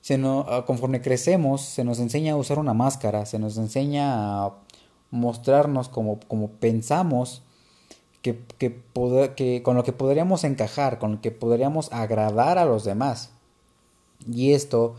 Se 0.01 0.19
ah, 0.23 0.63
conforme 0.65 1.01
crecemos, 1.01 1.61
se 1.61 1.83
nos 1.83 1.99
enseña 1.99 2.33
a 2.33 2.37
usar 2.37 2.59
una 2.59 2.73
máscara, 2.73 3.25
se 3.25 3.39
nos 3.39 3.57
enseña 3.57 4.45
a 4.45 4.53
mostrarnos 5.11 5.89
como, 5.89 6.19
como 6.27 6.49
pensamos 6.49 7.41
que, 8.21 8.37
que, 8.57 9.61
con 9.63 9.75
lo 9.75 9.83
que 9.83 9.93
podríamos 9.93 10.43
encajar, 10.43 10.99
con 10.99 11.13
lo 11.13 11.21
que 11.21 11.31
podríamos 11.31 11.91
agradar 11.91 12.57
a 12.57 12.65
los 12.65 12.83
demás. 12.83 13.31
Y 14.27 14.53
esto 14.53 14.95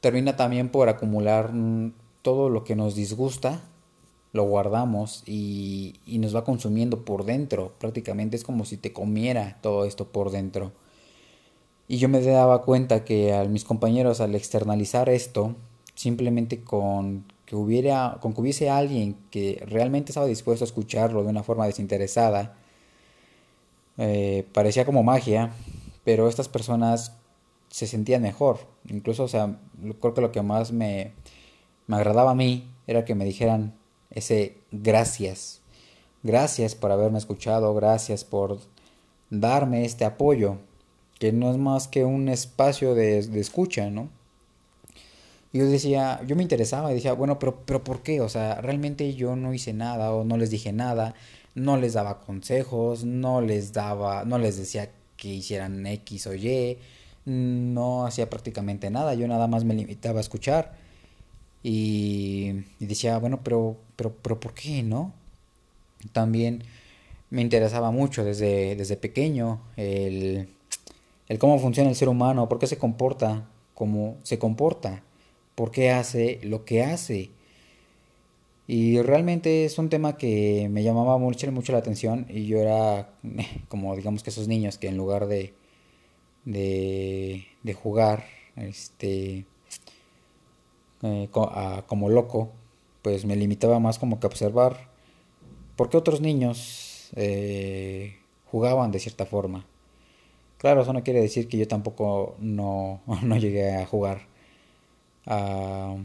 termina 0.00 0.36
también 0.36 0.70
por 0.70 0.88
acumular 0.88 1.52
mm, 1.52 1.92
todo 2.22 2.50
lo 2.50 2.64
que 2.64 2.76
nos 2.76 2.94
disgusta, 2.94 3.62
lo 4.32 4.44
guardamos 4.44 5.22
y, 5.26 6.00
nos 6.06 6.34
va 6.34 6.44
consumiendo 6.44 7.04
por 7.04 7.24
dentro. 7.24 7.72
Prácticamente 7.78 8.36
es 8.36 8.44
como 8.44 8.64
si 8.64 8.76
te 8.76 8.92
comiera 8.92 9.58
todo 9.62 9.84
esto 9.84 10.08
por 10.08 10.30
dentro. 10.30 10.72
Y 11.88 11.98
yo 11.98 12.08
me 12.08 12.20
daba 12.20 12.62
cuenta 12.62 13.04
que 13.04 13.34
a 13.34 13.44
mis 13.44 13.64
compañeros 13.64 14.20
al 14.20 14.34
externalizar 14.34 15.08
esto, 15.08 15.56
simplemente 15.94 16.62
con 16.62 17.24
que 17.46 17.56
hubiera, 17.56 18.18
con 18.20 18.32
que 18.32 18.40
hubiese 18.40 18.70
alguien 18.70 19.16
que 19.30 19.60
realmente 19.66 20.12
estaba 20.12 20.26
dispuesto 20.26 20.64
a 20.64 20.66
escucharlo 20.66 21.24
de 21.24 21.30
una 21.30 21.42
forma 21.42 21.66
desinteresada, 21.66 22.56
eh, 23.98 24.46
parecía 24.52 24.84
como 24.84 25.02
magia, 25.02 25.52
pero 26.04 26.28
estas 26.28 26.48
personas 26.48 27.16
se 27.70 27.88
sentían 27.88 28.22
mejor. 28.22 28.69
Incluso, 28.88 29.24
o 29.24 29.28
sea, 29.28 29.58
creo 30.00 30.14
que 30.14 30.20
lo 30.20 30.32
que 30.32 30.42
más 30.42 30.72
me, 30.72 31.12
me 31.86 31.96
agradaba 31.96 32.32
a 32.32 32.34
mí 32.34 32.68
era 32.86 33.04
que 33.04 33.14
me 33.14 33.24
dijeran 33.24 33.74
ese 34.10 34.56
gracias. 34.72 35.60
Gracias 36.22 36.74
por 36.74 36.92
haberme 36.92 37.18
escuchado, 37.18 37.74
gracias 37.74 38.24
por 38.24 38.58
darme 39.30 39.84
este 39.84 40.04
apoyo, 40.04 40.56
que 41.18 41.32
no 41.32 41.50
es 41.50 41.56
más 41.56 41.88
que 41.88 42.04
un 42.04 42.28
espacio 42.28 42.94
de, 42.94 43.22
de 43.22 43.40
escucha, 43.40 43.90
¿no? 43.90 44.08
Y 45.52 45.58
yo 45.58 45.66
decía, 45.66 46.20
yo 46.26 46.36
me 46.36 46.42
interesaba 46.42 46.92
y 46.92 46.94
decía, 46.94 47.12
bueno, 47.12 47.38
pero, 47.38 47.64
pero 47.64 47.82
¿por 47.82 48.02
qué? 48.02 48.20
O 48.20 48.28
sea, 48.28 48.60
realmente 48.60 49.14
yo 49.14 49.34
no 49.34 49.52
hice 49.52 49.72
nada 49.72 50.12
o 50.12 50.24
no 50.24 50.36
les 50.36 50.50
dije 50.50 50.72
nada 50.72 51.14
no 51.54 51.76
les 51.76 51.94
daba 51.94 52.20
consejos, 52.20 53.04
no 53.04 53.40
les 53.40 53.72
daba, 53.72 54.24
no 54.24 54.38
les 54.38 54.56
decía 54.56 54.90
que 55.16 55.28
hicieran 55.28 55.86
X 55.86 56.26
o 56.26 56.34
Y, 56.34 56.78
no 57.24 58.06
hacía 58.06 58.30
prácticamente 58.30 58.90
nada, 58.90 59.14
yo 59.14 59.28
nada 59.28 59.46
más 59.46 59.64
me 59.64 59.74
limitaba 59.74 60.18
a 60.18 60.22
escuchar. 60.22 60.74
Y, 61.62 62.64
decía, 62.78 63.18
bueno, 63.18 63.40
pero, 63.44 63.76
pero, 63.96 64.14
pero 64.22 64.40
¿por 64.40 64.54
qué 64.54 64.82
no? 64.82 65.12
También 66.12 66.64
me 67.30 67.42
interesaba 67.42 67.90
mucho 67.90 68.24
desde, 68.24 68.76
desde 68.76 68.96
pequeño 68.96 69.60
el, 69.76 70.48
el 71.28 71.38
cómo 71.38 71.58
funciona 71.58 71.90
el 71.90 71.96
ser 71.96 72.08
humano, 72.08 72.48
por 72.48 72.58
qué 72.58 72.66
se 72.66 72.78
comporta 72.78 73.46
como 73.80 74.18
se 74.24 74.38
comporta, 74.38 75.02
por 75.54 75.70
qué 75.70 75.90
hace 75.90 76.38
lo 76.42 76.66
que 76.66 76.82
hace. 76.82 77.30
Y 78.66 79.00
realmente 79.00 79.64
es 79.64 79.78
un 79.78 79.88
tema 79.88 80.18
que 80.18 80.68
me 80.70 80.82
llamaba 80.82 81.16
mucho, 81.16 81.50
mucho 81.50 81.72
la 81.72 81.78
atención 81.78 82.26
y 82.28 82.46
yo 82.46 82.58
era 82.58 83.14
como 83.68 83.96
digamos 83.96 84.22
que 84.22 84.28
esos 84.28 84.48
niños 84.48 84.76
que 84.76 84.88
en 84.88 84.98
lugar 84.98 85.28
de, 85.28 85.54
de, 86.44 87.46
de 87.62 87.74
jugar 87.74 88.24
este, 88.56 89.46
eh, 91.02 91.28
como 91.86 92.08
loco, 92.08 92.52
pues 93.02 93.24
me 93.24 93.36
limitaba 93.36 93.78
más 93.78 93.98
como 93.98 94.20
que 94.20 94.26
a 94.26 94.28
observar 94.28 94.90
por 95.76 95.88
qué 95.88 95.96
otros 95.96 96.20
niños 96.20 97.10
eh, 97.16 98.18
jugaban 98.50 98.90
de 98.90 98.98
cierta 98.98 99.24
forma. 99.26 99.66
Claro, 100.58 100.82
eso 100.82 100.92
no 100.92 101.02
quiere 101.02 101.22
decir 101.22 101.48
que 101.48 101.56
yo 101.56 101.66
tampoco 101.66 102.36
no, 102.38 103.00
no 103.22 103.36
llegué 103.36 103.76
a 103.76 103.86
jugar 103.86 104.28
a 105.26 105.96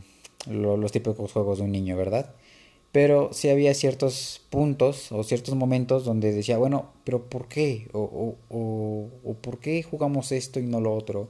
los 0.48 0.92
típicos 0.92 1.32
juegos 1.32 1.58
de 1.58 1.65
un 1.65 1.72
niño, 1.72 1.98
¿verdad? 1.98 2.34
Pero 2.95 3.33
sí 3.33 3.49
había 3.49 3.73
ciertos 3.73 4.39
puntos 4.49 5.11
o 5.11 5.21
ciertos 5.25 5.53
momentos 5.53 6.05
donde 6.05 6.31
decía, 6.31 6.57
bueno, 6.57 6.93
pero 7.03 7.25
¿por 7.25 7.49
qué? 7.49 7.89
O, 7.91 8.37
o, 8.49 9.09
o, 9.21 9.33
¿por 9.33 9.57
qué 9.57 9.83
jugamos 9.83 10.31
esto 10.31 10.61
y 10.61 10.63
no 10.63 10.79
lo 10.79 10.95
otro? 10.95 11.27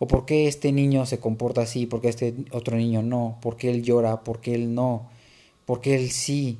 ¿O 0.00 0.08
por 0.08 0.26
qué 0.26 0.48
este 0.48 0.72
niño 0.72 1.06
se 1.06 1.20
comporta 1.20 1.60
así? 1.60 1.86
¿Por 1.86 2.00
qué 2.00 2.08
este 2.08 2.34
otro 2.50 2.76
niño 2.76 3.04
no? 3.04 3.38
¿Por 3.40 3.56
qué 3.56 3.70
él 3.70 3.84
llora? 3.84 4.24
¿Por 4.24 4.40
qué 4.40 4.56
él 4.56 4.74
no? 4.74 5.08
¿Por 5.64 5.80
qué 5.80 5.94
él 5.94 6.10
sí? 6.10 6.58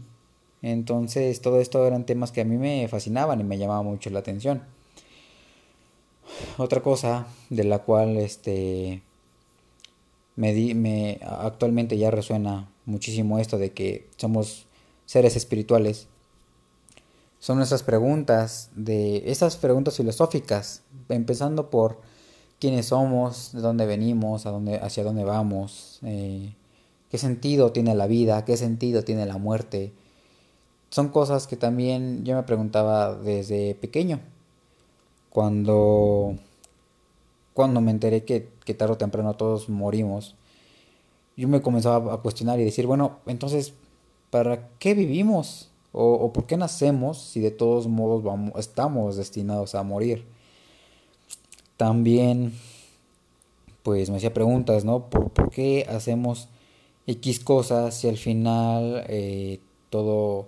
Entonces 0.62 1.40
todo 1.40 1.60
esto 1.60 1.84
eran 1.84 2.06
temas 2.06 2.30
que 2.30 2.42
a 2.42 2.44
mí 2.44 2.56
me 2.56 2.86
fascinaban 2.86 3.40
y 3.40 3.42
me 3.42 3.58
llamaban 3.58 3.86
mucho 3.86 4.10
la 4.10 4.20
atención. 4.20 4.62
Otra 6.56 6.84
cosa 6.84 7.26
de 7.50 7.64
la 7.64 7.80
cual 7.80 8.16
este 8.16 9.02
me, 10.37 10.75
me 10.75 11.21
actualmente 11.23 11.99
ya 11.99 12.11
resuena 12.11 12.69
muchísimo 12.85 13.38
esto 13.38 13.59
de 13.59 13.73
que 13.73 14.09
somos 14.16 14.66
seres 15.07 15.37
espirituales. 15.37 16.09
Son 17.38 17.59
nuestras 17.59 17.83
preguntas 17.83 18.71
de 18.75 19.31
esas 19.31 19.57
preguntas 19.57 19.97
filosóficas 19.97 20.83
empezando 21.09 21.71
por 21.71 22.00
quiénes 22.59 22.87
somos 22.87 23.52
de 23.52 23.61
dónde 23.61 23.87
venimos 23.87 24.47
a 24.47 24.50
dónde 24.50 24.78
hacia 24.78 25.05
dónde 25.05 25.25
vamos 25.25 26.00
eh, 26.02 26.55
qué 27.11 27.19
sentido 27.19 27.73
tiene 27.73 27.95
la 27.95 28.07
vida 28.07 28.45
qué 28.47 28.57
sentido 28.57 29.05
tiene 29.05 29.26
la 29.26 29.38
muerte. 29.38 29.93
Son 30.90 31.09
cosas 31.09 31.47
que 31.47 31.57
también 31.57 32.25
yo 32.25 32.37
me 32.37 32.43
preguntaba 32.45 33.14
desde 33.14 33.75
pequeño 33.75 34.21
cuando 35.31 36.37
cuando 37.57 37.81
me 37.81 37.90
enteré 37.90 38.25
que, 38.25 38.50
que 38.66 38.75
tarde 38.75 38.92
o 38.92 38.99
temprano 38.99 39.32
todos 39.35 39.70
morimos 39.70 40.37
yo 41.37 41.49
me 41.49 41.61
comenzaba 41.61 42.14
a 42.14 42.16
cuestionar 42.18 42.58
y 42.61 42.64
decir, 42.64 42.87
bueno, 42.87 43.18
entonces, 43.26 43.75
¿para 44.30 44.70
qué 44.78 44.94
vivimos? 44.94 45.68
¿O, 45.92 46.32
por 46.32 46.46
qué 46.46 46.56
nacemos 46.56 47.18
si 47.18 47.40
de 47.40 47.50
todos 47.50 47.87
modos 47.87 48.23
vamos, 48.23 48.52
estamos 48.58 49.16
destinados 49.16 49.75
a 49.75 49.82
morir? 49.82 50.25
También, 51.76 52.52
pues 53.82 54.11
me 54.11 54.16
hacía 54.16 54.32
preguntas, 54.32 54.85
¿no? 54.85 55.08
¿Por, 55.11 55.50
qué 55.50 55.87
hacemos 55.88 56.49
X 57.06 57.40
cosas 57.40 57.94
si 57.94 58.08
al 58.08 58.16
final 58.16 59.04
eh, 59.08 59.61
todo, 59.90 60.46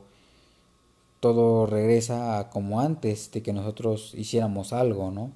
todo 1.21 1.67
regresa 1.67 2.39
a 2.39 2.51
como 2.51 2.81
antes 2.81 3.31
de 3.31 3.43
que 3.43 3.53
nosotros 3.53 4.15
hiciéramos 4.17 4.73
algo, 4.73 5.11
¿no? 5.11 5.33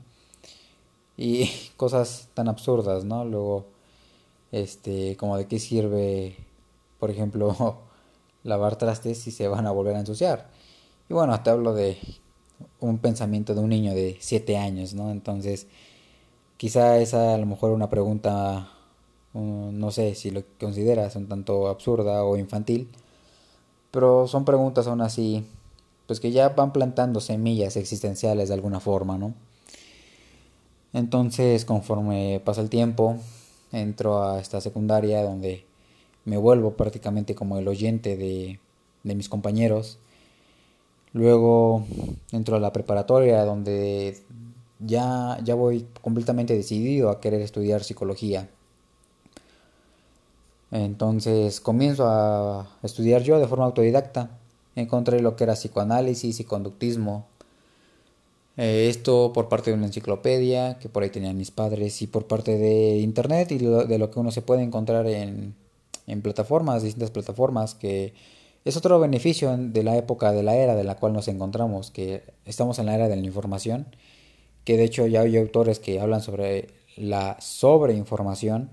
Y 1.22 1.48
cosas 1.76 2.28
tan 2.34 2.48
absurdas, 2.48 3.04
¿no? 3.04 3.24
Luego 3.24 3.66
este, 4.50 5.16
como 5.16 5.36
de 5.36 5.46
qué 5.46 5.60
sirve, 5.60 6.36
por 6.98 7.10
ejemplo, 7.10 7.78
lavar 8.44 8.76
trastes 8.76 9.18
si 9.18 9.30
se 9.30 9.46
van 9.46 9.66
a 9.66 9.70
volver 9.70 9.94
a 9.94 10.00
ensuciar. 10.00 10.48
Y 11.08 11.14
bueno, 11.14 11.40
te 11.42 11.50
hablo 11.50 11.74
de 11.74 11.96
un 12.80 12.98
pensamiento 12.98 13.54
de 13.54 13.60
un 13.60 13.70
niño 13.70 13.94
de 13.94 14.16
7 14.20 14.56
años, 14.56 14.94
¿no? 14.94 15.12
Entonces, 15.12 15.68
quizá 16.56 16.98
esa 16.98 17.34
a 17.34 17.38
lo 17.38 17.46
mejor 17.46 17.70
una 17.70 17.88
pregunta, 17.88 18.70
no 19.34 19.90
sé 19.92 20.16
si 20.16 20.30
lo 20.32 20.42
consideras 20.58 21.14
un 21.16 21.28
tanto 21.28 21.68
absurda 21.68 22.24
o 22.24 22.36
infantil, 22.36 22.88
pero 23.92 24.26
son 24.26 24.44
preguntas 24.44 24.88
aún 24.88 25.02
así, 25.02 25.46
pues 26.06 26.18
que 26.20 26.32
ya 26.32 26.48
van 26.50 26.72
plantando 26.72 27.20
semillas 27.20 27.76
existenciales 27.76 28.48
de 28.48 28.54
alguna 28.54 28.80
forma, 28.80 29.18
¿no? 29.18 29.34
Entonces, 30.92 31.64
conforme 31.64 32.40
pasa 32.44 32.60
el 32.60 32.68
tiempo, 32.68 33.16
entro 33.72 34.22
a 34.22 34.40
esta 34.40 34.60
secundaria 34.60 35.22
donde 35.22 35.64
me 36.24 36.36
vuelvo 36.36 36.72
prácticamente 36.74 37.34
como 37.34 37.58
el 37.58 37.68
oyente 37.68 38.16
de, 38.16 38.58
mis 39.02 39.28
compañeros. 39.28 39.98
Luego 41.12 41.84
entro 42.30 42.56
a 42.56 42.60
la 42.60 42.72
preparatoria 42.72 43.44
donde 43.44 44.18
ya, 44.78 45.38
ya 45.44 45.54
voy 45.54 45.86
completamente 46.00 46.54
decidido 46.54 47.10
a 47.10 47.20
querer 47.20 47.40
estudiar 47.42 47.84
psicología. 47.84 48.48
Entonces 50.70 51.60
comienzo 51.60 52.06
a 52.08 52.66
estudiar 52.82 53.22
yo 53.22 53.38
de 53.38 53.46
forma 53.46 53.66
autodidacta. 53.66 54.30
Encontré 54.74 55.20
lo 55.20 55.36
que 55.36 55.44
era 55.44 55.54
psicoanálisis 55.54 56.40
y 56.40 56.44
conductismo. 56.44 57.26
Eh, 58.56 58.88
esto 58.90 59.32
por 59.32 59.48
parte 59.48 59.70
de 59.70 59.76
una 59.76 59.86
enciclopedia 59.86 60.78
que 60.78 60.88
por 60.88 61.02
ahí 61.02 61.10
tenían 61.10 61.38
mis 61.38 61.50
padres 61.50 62.02
y 62.02 62.06
por 62.06 62.26
parte 62.26 62.58
de 62.58 62.98
internet 62.98 63.50
y 63.52 63.58
de 63.58 63.98
lo 63.98 64.10
que 64.10 64.20
uno 64.20 64.30
se 64.30 64.42
puede 64.42 64.62
encontrar 64.62 65.06
en, 65.06 65.54
en 66.06 66.22
plataformas, 66.22 66.82
distintas 66.82 67.10
plataformas, 67.10 67.74
que 67.74 68.14
es 68.64 68.76
otro 68.76 69.00
beneficio 69.00 69.56
de 69.56 69.82
la 69.82 69.96
época, 69.96 70.32
de 70.32 70.42
la 70.42 70.56
era 70.56 70.74
de 70.74 70.84
la 70.84 70.96
cual 70.96 71.12
nos 71.12 71.28
encontramos, 71.28 71.90
que 71.90 72.22
estamos 72.44 72.78
en 72.78 72.86
la 72.86 72.94
era 72.94 73.08
de 73.08 73.16
la 73.16 73.24
información, 73.24 73.86
que 74.64 74.76
de 74.76 74.84
hecho 74.84 75.06
ya 75.06 75.22
hay 75.22 75.36
autores 75.36 75.78
que 75.78 76.00
hablan 76.00 76.22
sobre 76.22 76.68
la 76.96 77.38
sobreinformación 77.40 78.70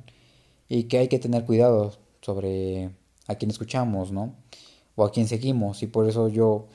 y 0.67 0.83
que 0.83 0.99
hay 0.99 1.07
que 1.07 1.19
tener 1.19 1.45
cuidado 1.45 1.93
sobre 2.21 2.91
a 3.27 3.35
quién 3.35 3.51
escuchamos, 3.51 4.11
¿no? 4.11 4.35
O 4.95 5.05
a 5.05 5.11
quién 5.11 5.27
seguimos 5.27 5.81
y 5.83 5.87
por 5.87 6.07
eso 6.07 6.27
yo 6.29 6.67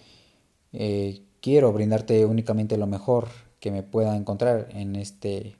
eh, 0.72 1.22
quiero 1.44 1.70
brindarte 1.74 2.24
únicamente 2.24 2.78
lo 2.78 2.86
mejor 2.86 3.28
que 3.60 3.70
me 3.70 3.82
pueda 3.82 4.16
encontrar 4.16 4.68
en, 4.70 4.96
este, 4.96 5.56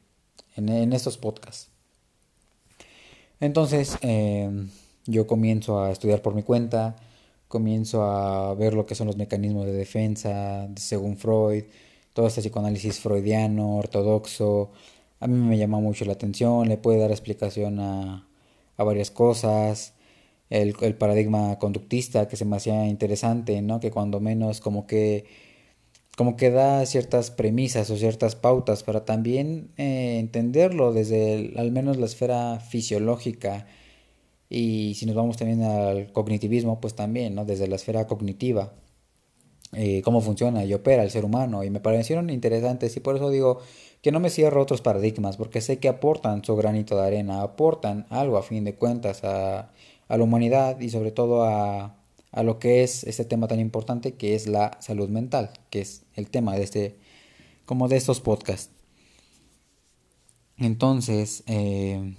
en, 0.57 0.95
estos 0.95 1.19
podcasts. 1.19 1.69
Entonces, 3.39 3.99
em, 4.01 4.71
yo 5.05 5.27
comienzo 5.27 5.83
a 5.83 5.91
estudiar 5.91 6.23
por 6.23 6.35
mi 6.35 6.43
cuenta, 6.43 6.97
comienzo 7.49 8.03
a 8.03 8.55
ver 8.55 8.73
lo 8.73 8.87
que 8.87 8.95
son 8.95 9.09
los 9.09 9.19
mecanismos 9.19 9.67
de 9.67 9.75
defensa, 9.75 10.71
según 10.77 11.19
Freud, 11.19 11.65
todo 12.15 12.29
este 12.29 12.41
psicoanálisis 12.41 13.01
freudiano, 13.01 13.77
ortodoxo. 13.77 14.71
A 15.21 15.27
mí 15.27 15.37
me 15.37 15.59
llama 15.59 15.81
mucho 15.81 16.07
la 16.07 16.15
atención, 16.15 16.67
le 16.67 16.79
puede 16.79 16.99
dar 16.99 17.11
explicación 17.11 17.79
a, 17.81 18.27
varias 18.79 19.11
cosas. 19.11 19.93
El, 20.49 20.75
el, 20.81 20.95
paradigma 20.95 21.59
conductista 21.59 22.27
que 22.27 22.37
se 22.37 22.47
me 22.47 22.57
hacía 22.57 22.87
interesante, 22.87 23.61
¿no? 23.61 23.81
Que 23.81 23.91
cuando 23.91 24.21
menos 24.21 24.61
como 24.61 24.87
que 24.87 25.44
como 26.17 26.37
que 26.37 26.51
da 26.51 26.85
ciertas 26.87 27.31
premisas 27.31 27.91
o 27.91 27.97
ciertas 27.97 28.37
pautas 28.37 28.83
para 28.83 29.05
también 29.05 29.73
eh, 29.77 30.19
entenderlo 30.21 30.93
desde 30.93 31.53
al 31.57 31.73
menos 31.73 31.97
la 31.97 32.07
esfera 32.07 32.61
fisiológica. 32.61 33.67
Y 34.49 34.95
si 34.95 35.07
nos 35.07 35.17
vamos 35.17 35.37
también 35.37 35.63
al 35.63 36.13
cognitivismo 36.13 36.81
pues 36.81 36.95
también 36.95 37.35
no 37.35 37.45
desde 37.45 37.67
la 37.67 37.77
esfera 37.77 38.07
cognitiva 38.07 38.75
eh, 39.73 40.03
cómo 40.03 40.21
funciona 40.21 40.65
y 40.65 40.73
opera 40.75 41.03
el 41.03 41.11
ser 41.11 41.25
humano. 41.25 41.65
Y 41.65 41.71
me 41.71 41.81
parecieron 41.81 42.31
interesantes 42.31 42.97
y 42.97 43.01
por 43.01 43.17
eso 43.17 43.31
digo 43.31 43.61
que 44.03 44.13
no 44.13 44.21
me 44.21 44.31
cierro 44.31 44.63
otros 44.63 44.83
paradigmas 44.83 45.37
porque 45.37 45.61
sé 45.61 45.79
que 45.79 45.89
aportan 45.89 46.45
su 46.45 46.55
granito 46.57 46.97
de 46.97 47.07
arena 47.07 47.43
aportan 47.43 48.07
algo 48.11 48.37
a 48.37 48.43
fin 48.43 48.65
de 48.65 48.75
cuentas 48.75 49.25
a, 49.25 49.71
a 50.09 50.17
la 50.17 50.23
humanidad 50.25 50.79
y 50.81 50.91
sobre 50.91 51.11
todo 51.11 51.43
a 51.45 52.04
a 52.35 52.43
lo 52.43 52.59
que 52.59 52.83
es 52.83 53.05
este 53.05 53.25
tema 53.25 53.47
tan 53.47 53.61
importante 53.61 54.15
que 54.15 54.35
es 54.35 54.49
la 54.49 54.77
salud 54.81 55.09
mental, 55.09 55.51
que 55.71 55.81
es 55.81 56.05
el 56.15 56.29
tema 56.29 56.55
de 56.55 56.65
este, 56.65 56.99
como 57.65 57.89
de 57.89 57.97
estos 57.97 58.21
podcasts. 58.21 58.71
Entonces, 60.57 61.45
eh, 61.47 62.17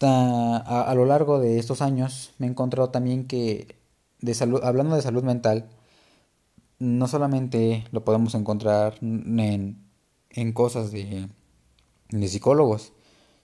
a, 0.00 0.92
lo 0.94 1.06
largo 1.06 1.40
de 1.40 1.58
estos 1.58 1.80
años 1.80 2.34
me 2.38 2.46
he 2.46 2.50
encontrado 2.50 2.90
también 2.90 3.26
que, 3.26 3.76
de 4.20 4.34
salud, 4.34 4.60
hablando 4.62 4.96
de 4.96 5.02
salud 5.02 5.22
mental, 5.22 5.70
no 6.78 7.08
solamente 7.08 7.84
lo 7.92 8.04
podemos 8.04 8.34
encontrar 8.34 8.98
en, 9.00 9.82
en 10.30 10.52
cosas 10.52 10.92
de, 10.92 11.28
de 12.10 12.28
psicólogos, 12.28 12.92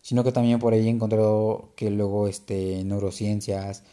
sino 0.02 0.22
que 0.22 0.32
también 0.32 0.58
por 0.58 0.74
ahí 0.74 0.86
he 0.86 0.90
encontrado 0.90 1.72
que 1.76 1.90
luego 1.90 2.28
este, 2.28 2.84
neurociencias 2.84 3.84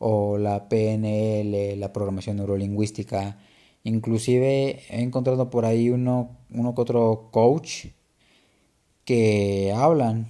o 0.00 0.38
la 0.38 0.68
PNL, 0.68 1.76
la 1.78 1.92
programación 1.92 2.38
neurolingüística. 2.38 3.38
Inclusive 3.84 4.80
he 4.88 5.02
encontrado 5.02 5.50
por 5.50 5.66
ahí 5.66 5.90
uno, 5.90 6.38
uno 6.50 6.74
que 6.74 6.80
otro 6.80 7.28
coach 7.30 7.86
que 9.04 9.72
hablan, 9.76 10.28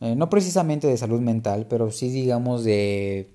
eh, 0.00 0.14
no 0.14 0.28
precisamente 0.28 0.86
de 0.86 0.98
salud 0.98 1.20
mental, 1.20 1.66
pero 1.68 1.90
sí 1.90 2.10
digamos 2.10 2.64
de, 2.64 3.30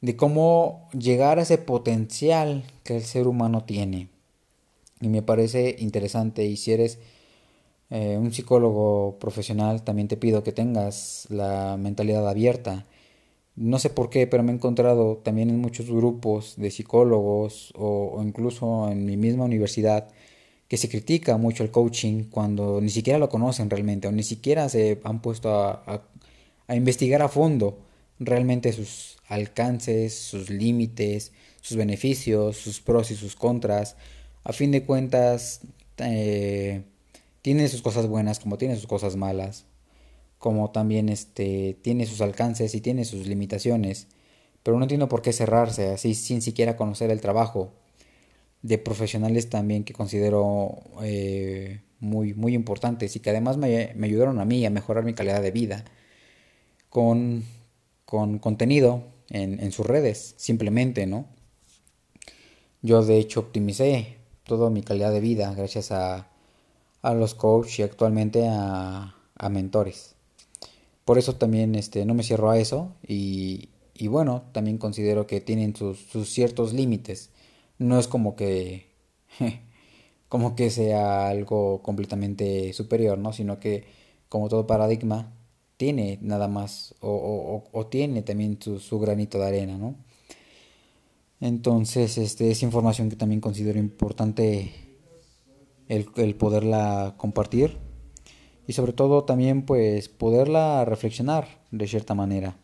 de 0.00 0.16
cómo 0.16 0.88
llegar 0.92 1.38
a 1.38 1.42
ese 1.42 1.58
potencial 1.58 2.64
que 2.84 2.96
el 2.96 3.02
ser 3.02 3.26
humano 3.26 3.64
tiene. 3.64 4.10
Y 5.00 5.08
me 5.08 5.22
parece 5.22 5.74
interesante 5.80 6.44
y 6.44 6.56
si 6.56 6.72
eres 6.72 7.00
eh, 7.90 8.16
un 8.16 8.32
psicólogo 8.32 9.18
profesional 9.18 9.82
también 9.82 10.08
te 10.08 10.16
pido 10.16 10.44
que 10.44 10.52
tengas 10.52 11.26
la 11.30 11.76
mentalidad 11.76 12.28
abierta 12.28 12.86
no 13.56 13.78
sé 13.78 13.90
por 13.90 14.10
qué, 14.10 14.26
pero 14.26 14.42
me 14.42 14.52
he 14.52 14.54
encontrado 14.54 15.16
también 15.18 15.50
en 15.50 15.60
muchos 15.60 15.90
grupos 15.90 16.54
de 16.56 16.70
psicólogos 16.70 17.72
o, 17.76 18.22
incluso 18.22 18.90
en 18.90 19.06
mi 19.06 19.16
misma 19.16 19.44
universidad 19.44 20.08
que 20.68 20.76
se 20.76 20.88
critica 20.88 21.36
mucho 21.38 21.62
el 21.62 21.70
coaching 21.70 22.24
cuando 22.24 22.80
ni 22.80 22.90
siquiera 22.90 23.18
lo 23.18 23.28
conocen 23.28 23.70
realmente 23.70 24.08
o 24.08 24.12
ni 24.12 24.22
siquiera 24.22 24.68
se 24.68 25.00
han 25.04 25.22
puesto 25.22 25.54
a, 25.54 26.02
a, 26.66 26.76
investigar 26.76 27.22
a 27.22 27.28
fondo 27.28 27.78
realmente 28.18 28.72
sus 28.72 29.16
alcances, 29.28 30.14
sus 30.14 30.50
límites, 30.50 31.32
sus 31.60 31.76
beneficios, 31.76 32.56
sus 32.56 32.80
pros 32.80 33.10
y 33.10 33.16
sus 33.16 33.36
contras. 33.36 33.96
A 34.44 34.52
fin 34.52 34.70
de 34.70 34.84
cuentas, 34.84 35.60
eh, 35.98 36.82
tiene 37.42 37.68
sus 37.68 37.82
cosas 37.82 38.06
buenas 38.08 38.40
como 38.40 38.58
tiene 38.58 38.76
sus 38.76 38.86
cosas 38.86 39.16
malas 39.16 39.65
como 40.46 40.70
también 40.70 41.08
este, 41.08 41.76
tiene 41.82 42.06
sus 42.06 42.20
alcances 42.20 42.72
y 42.76 42.80
tiene 42.80 43.04
sus 43.04 43.26
limitaciones, 43.26 44.06
pero 44.62 44.76
no 44.78 44.84
entiendo 44.84 45.08
por 45.08 45.20
qué 45.20 45.32
cerrarse 45.32 45.88
así 45.88 46.14
sin 46.14 46.40
siquiera 46.40 46.76
conocer 46.76 47.10
el 47.10 47.20
trabajo 47.20 47.72
de 48.62 48.78
profesionales 48.78 49.50
también 49.50 49.82
que 49.82 49.92
considero 49.92 50.84
eh, 51.02 51.80
muy, 51.98 52.32
muy 52.34 52.54
importantes 52.54 53.16
y 53.16 53.18
que 53.18 53.30
además 53.30 53.56
me, 53.56 53.92
ayudaron 54.00 54.38
a 54.38 54.44
mí 54.44 54.64
a 54.64 54.70
mejorar 54.70 55.02
mi 55.02 55.14
calidad 55.14 55.42
de 55.42 55.50
vida 55.50 55.84
con, 56.90 57.42
con 58.04 58.38
contenido 58.38 59.02
en, 59.30 59.58
en 59.58 59.72
sus 59.72 59.84
redes, 59.84 60.36
simplemente, 60.36 61.08
¿no? 61.08 61.26
Yo 62.82 63.04
de 63.04 63.18
hecho 63.18 63.40
optimicé 63.40 64.18
toda 64.44 64.70
mi 64.70 64.84
calidad 64.84 65.10
de 65.10 65.18
vida 65.18 65.52
gracias 65.54 65.90
a, 65.90 66.28
a 67.02 67.14
los 67.14 67.34
coaches 67.34 67.80
y 67.80 67.82
actualmente 67.82 68.46
a, 68.48 69.16
a, 69.34 69.48
mentores. 69.48 70.15
Por 71.06 71.18
eso 71.18 71.36
también 71.36 71.76
este, 71.76 72.04
no 72.04 72.14
me 72.14 72.24
cierro 72.24 72.50
a 72.50 72.58
eso 72.58 72.96
y, 73.06 73.68
y 73.94 74.08
bueno, 74.08 74.42
también 74.50 74.76
considero 74.76 75.28
que 75.28 75.40
tienen 75.40 75.76
sus, 75.76 76.00
sus 76.00 76.28
ciertos 76.28 76.72
límites. 76.72 77.30
No 77.78 78.00
es 78.00 78.08
como 78.08 78.34
que 78.34 78.88
como 80.28 80.56
que 80.56 80.68
sea 80.70 81.28
algo 81.28 81.80
completamente 81.80 82.72
superior, 82.72 83.18
¿no? 83.18 83.32
Sino 83.32 83.60
que 83.60 83.84
como 84.28 84.48
todo 84.48 84.66
paradigma 84.66 85.32
tiene 85.76 86.18
nada 86.22 86.48
más 86.48 86.96
o, 87.00 87.62
o, 87.72 87.86
tiene 87.86 88.22
también 88.22 88.58
su, 88.60 88.80
su, 88.80 88.98
granito 88.98 89.38
de 89.38 89.46
arena, 89.46 89.78
¿no? 89.78 89.94
Entonces, 91.40 92.18
este, 92.18 92.50
es 92.50 92.64
información 92.64 93.10
que 93.10 93.16
también 93.16 93.40
considero 93.40 93.78
importante 93.78 94.72
el, 95.88 96.08
el 96.16 96.34
poderla 96.34 97.14
compartir 97.16 97.85
y 98.66 98.72
sobre 98.72 98.92
todo 98.92 99.24
también 99.24 99.62
pues 99.64 100.08
poderla 100.08 100.84
reflexionar 100.84 101.46
de 101.70 101.86
cierta 101.86 102.14
manera 102.14 102.56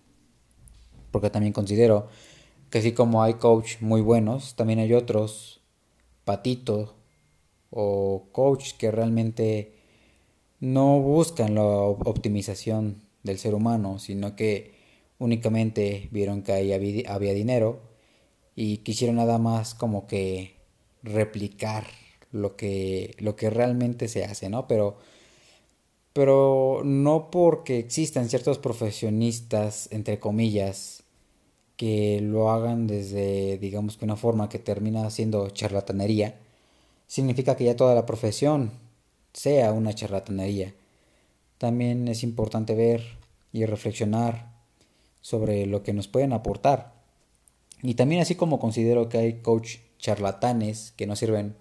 porque 1.12 1.30
también 1.30 1.52
considero 1.52 2.08
que 2.70 2.78
así 2.78 2.92
como 2.92 3.22
hay 3.22 3.34
coach 3.34 3.80
muy 3.80 4.00
buenos, 4.00 4.56
también 4.56 4.80
hay 4.80 4.94
otros 4.94 5.60
patitos 6.24 6.94
o 7.70 8.24
coach 8.32 8.72
que 8.78 8.90
realmente 8.90 9.74
no 10.58 10.98
buscan 11.00 11.54
la 11.54 11.62
optimización 11.62 13.02
del 13.22 13.38
ser 13.38 13.54
humano, 13.54 13.98
sino 13.98 14.34
que 14.34 14.74
únicamente 15.18 16.08
vieron 16.10 16.42
que 16.42 16.52
ahí 16.52 16.72
había 16.72 17.34
dinero 17.34 17.80
y 18.56 18.78
quisieron 18.78 19.16
nada 19.16 19.38
más 19.38 19.74
como 19.74 20.06
que 20.06 20.56
replicar 21.02 21.84
lo 22.30 22.56
que 22.56 23.14
lo 23.18 23.36
que 23.36 23.50
realmente 23.50 24.08
se 24.08 24.24
hace, 24.24 24.48
¿no? 24.48 24.66
Pero 24.66 24.96
pero 26.12 26.82
no 26.84 27.30
porque 27.30 27.78
existan 27.78 28.28
ciertos 28.28 28.58
profesionistas 28.58 29.88
entre 29.92 30.18
comillas 30.18 31.02
que 31.76 32.20
lo 32.20 32.50
hagan 32.50 32.86
desde, 32.86 33.58
digamos 33.58 33.96
que 33.96 34.04
una 34.04 34.16
forma 34.16 34.48
que 34.48 34.58
termina 34.58 35.08
siendo 35.10 35.50
charlatanería, 35.50 36.36
significa 37.06 37.56
que 37.56 37.64
ya 37.64 37.76
toda 37.76 37.94
la 37.94 38.06
profesión 38.06 38.72
sea 39.32 39.72
una 39.72 39.94
charlatanería. 39.94 40.74
También 41.58 42.08
es 42.08 42.22
importante 42.22 42.74
ver 42.74 43.02
y 43.52 43.64
reflexionar 43.64 44.52
sobre 45.20 45.66
lo 45.66 45.82
que 45.82 45.92
nos 45.92 46.08
pueden 46.08 46.32
aportar. 46.32 46.92
Y 47.82 47.94
también 47.94 48.20
así 48.20 48.34
como 48.34 48.60
considero 48.60 49.08
que 49.08 49.18
hay 49.18 49.32
coach 49.40 49.78
charlatanes 49.98 50.92
que 50.96 51.06
no 51.06 51.16
sirven 51.16 51.56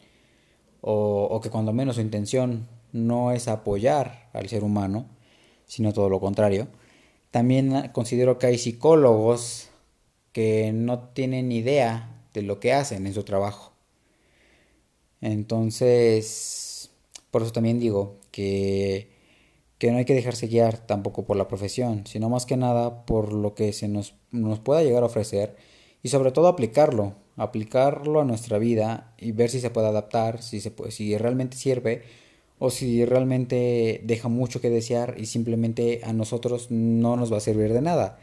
o, 0.82 1.28
o 1.32 1.42
que 1.42 1.50
cuando 1.50 1.74
menos 1.74 1.96
su 1.96 2.02
intención 2.02 2.68
no 2.92 3.32
es 3.32 3.48
apoyar 3.48 4.30
al 4.34 4.50
ser 4.50 4.64
humano, 4.64 5.08
sino 5.66 5.94
todo 5.94 6.10
lo 6.10 6.20
contrario, 6.20 6.68
también 7.32 7.90
considero 7.94 8.38
que 8.38 8.48
hay 8.48 8.58
psicólogos 8.58 9.70
que 10.34 10.72
no 10.74 11.00
tienen 11.10 11.52
idea 11.52 12.24
de 12.34 12.42
lo 12.42 12.60
que 12.60 12.74
hacen 12.74 13.08
en 13.08 13.14
su 13.14 13.24
trabajo. 13.24 13.72
Entonces, 15.22 16.92
por 17.30 17.42
eso 17.42 17.52
también 17.52 17.80
digo 17.80 18.18
que, 18.32 19.12
que 19.78 19.92
no 19.92 19.98
hay 19.98 20.06
que 20.06 20.14
dejarse 20.14 20.48
guiar 20.48 20.78
tampoco 20.86 21.26
por 21.26 21.38
la 21.38 21.48
profesión, 21.48 22.06
sino 22.08 22.30
más 22.30 22.46
que 22.46 22.58
nada 22.58 23.06
por 23.06 23.32
lo 23.34 23.56
que 23.56 23.72
se 23.74 23.88
nos, 23.88 24.16
nos 24.32 24.60
pueda 24.60 24.84
llegar 24.84 25.04
a 25.04 25.08
ofrecer 25.08 25.56
y 26.04 26.10
sobre 26.10 26.32
todo 26.32 26.48
aplicarlo, 26.48 27.16
aplicarlo 27.38 28.22
a 28.22 28.26
nuestra 28.26 28.58
vida 28.58 29.14
y 29.18 29.32
ver 29.32 29.50
si 29.50 29.60
se 29.60 29.70
puede 29.70 29.88
adaptar, 29.88 30.42
si, 30.42 30.60
se 30.60 30.74
si 30.90 31.18
realmente 31.18 31.58
sirve 31.58 32.04
o 32.64 32.70
si 32.70 33.04
realmente 33.06 34.02
deja 34.04 34.28
mucho 34.28 34.62
que 34.62 34.70
desear 34.70 35.16
y 35.18 35.26
simplemente 35.26 36.02
a 36.04 36.14
nosotros 36.14 36.70
no 36.70 37.16
nos 37.16 37.34
va 37.34 37.38
a 37.38 37.40
servir 37.40 37.74
de 37.74 37.82
nada. 37.82 38.20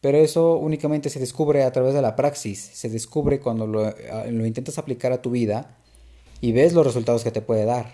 Pero 0.00 0.18
eso 0.18 0.58
únicamente 0.58 1.10
se 1.10 1.18
descubre 1.18 1.64
a 1.64 1.72
través 1.72 1.92
de 1.92 2.00
la 2.00 2.14
praxis, 2.14 2.60
se 2.60 2.88
descubre 2.88 3.40
cuando 3.40 3.66
lo, 3.66 3.92
intentas 4.46 4.78
aplicar 4.78 5.10
a 5.10 5.20
tu 5.20 5.32
vida 5.32 5.76
y 6.40 6.52
ves 6.52 6.72
los 6.72 6.86
resultados 6.86 7.24
que 7.24 7.32
te 7.32 7.42
puede 7.42 7.64
dar. 7.64 7.92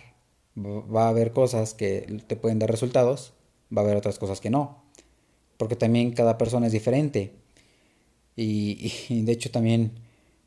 Va 0.55 1.07
a 1.07 1.09
haber 1.09 1.33
cosas 1.33 1.73
que 1.73 2.21
te 2.27 2.37
pueden 2.37 2.59
dar 2.59 2.71
resultados, 2.71 3.33
va 3.75 3.81
a 3.81 3.85
haber 3.87 3.97
otras 3.97 4.19
cosas 4.19 4.43
que 4.43 4.51
no, 4.51 4.85
porque 5.57 5.77
también 5.77 6.13
cada 6.13 6.37
persona 6.37 6.67
es 6.67 6.73
diferente. 6.75 7.33
Y, 8.37 8.93
y 9.09 9.23
de 9.23 9.33
hecho 9.33 9.51
también 9.51 9.93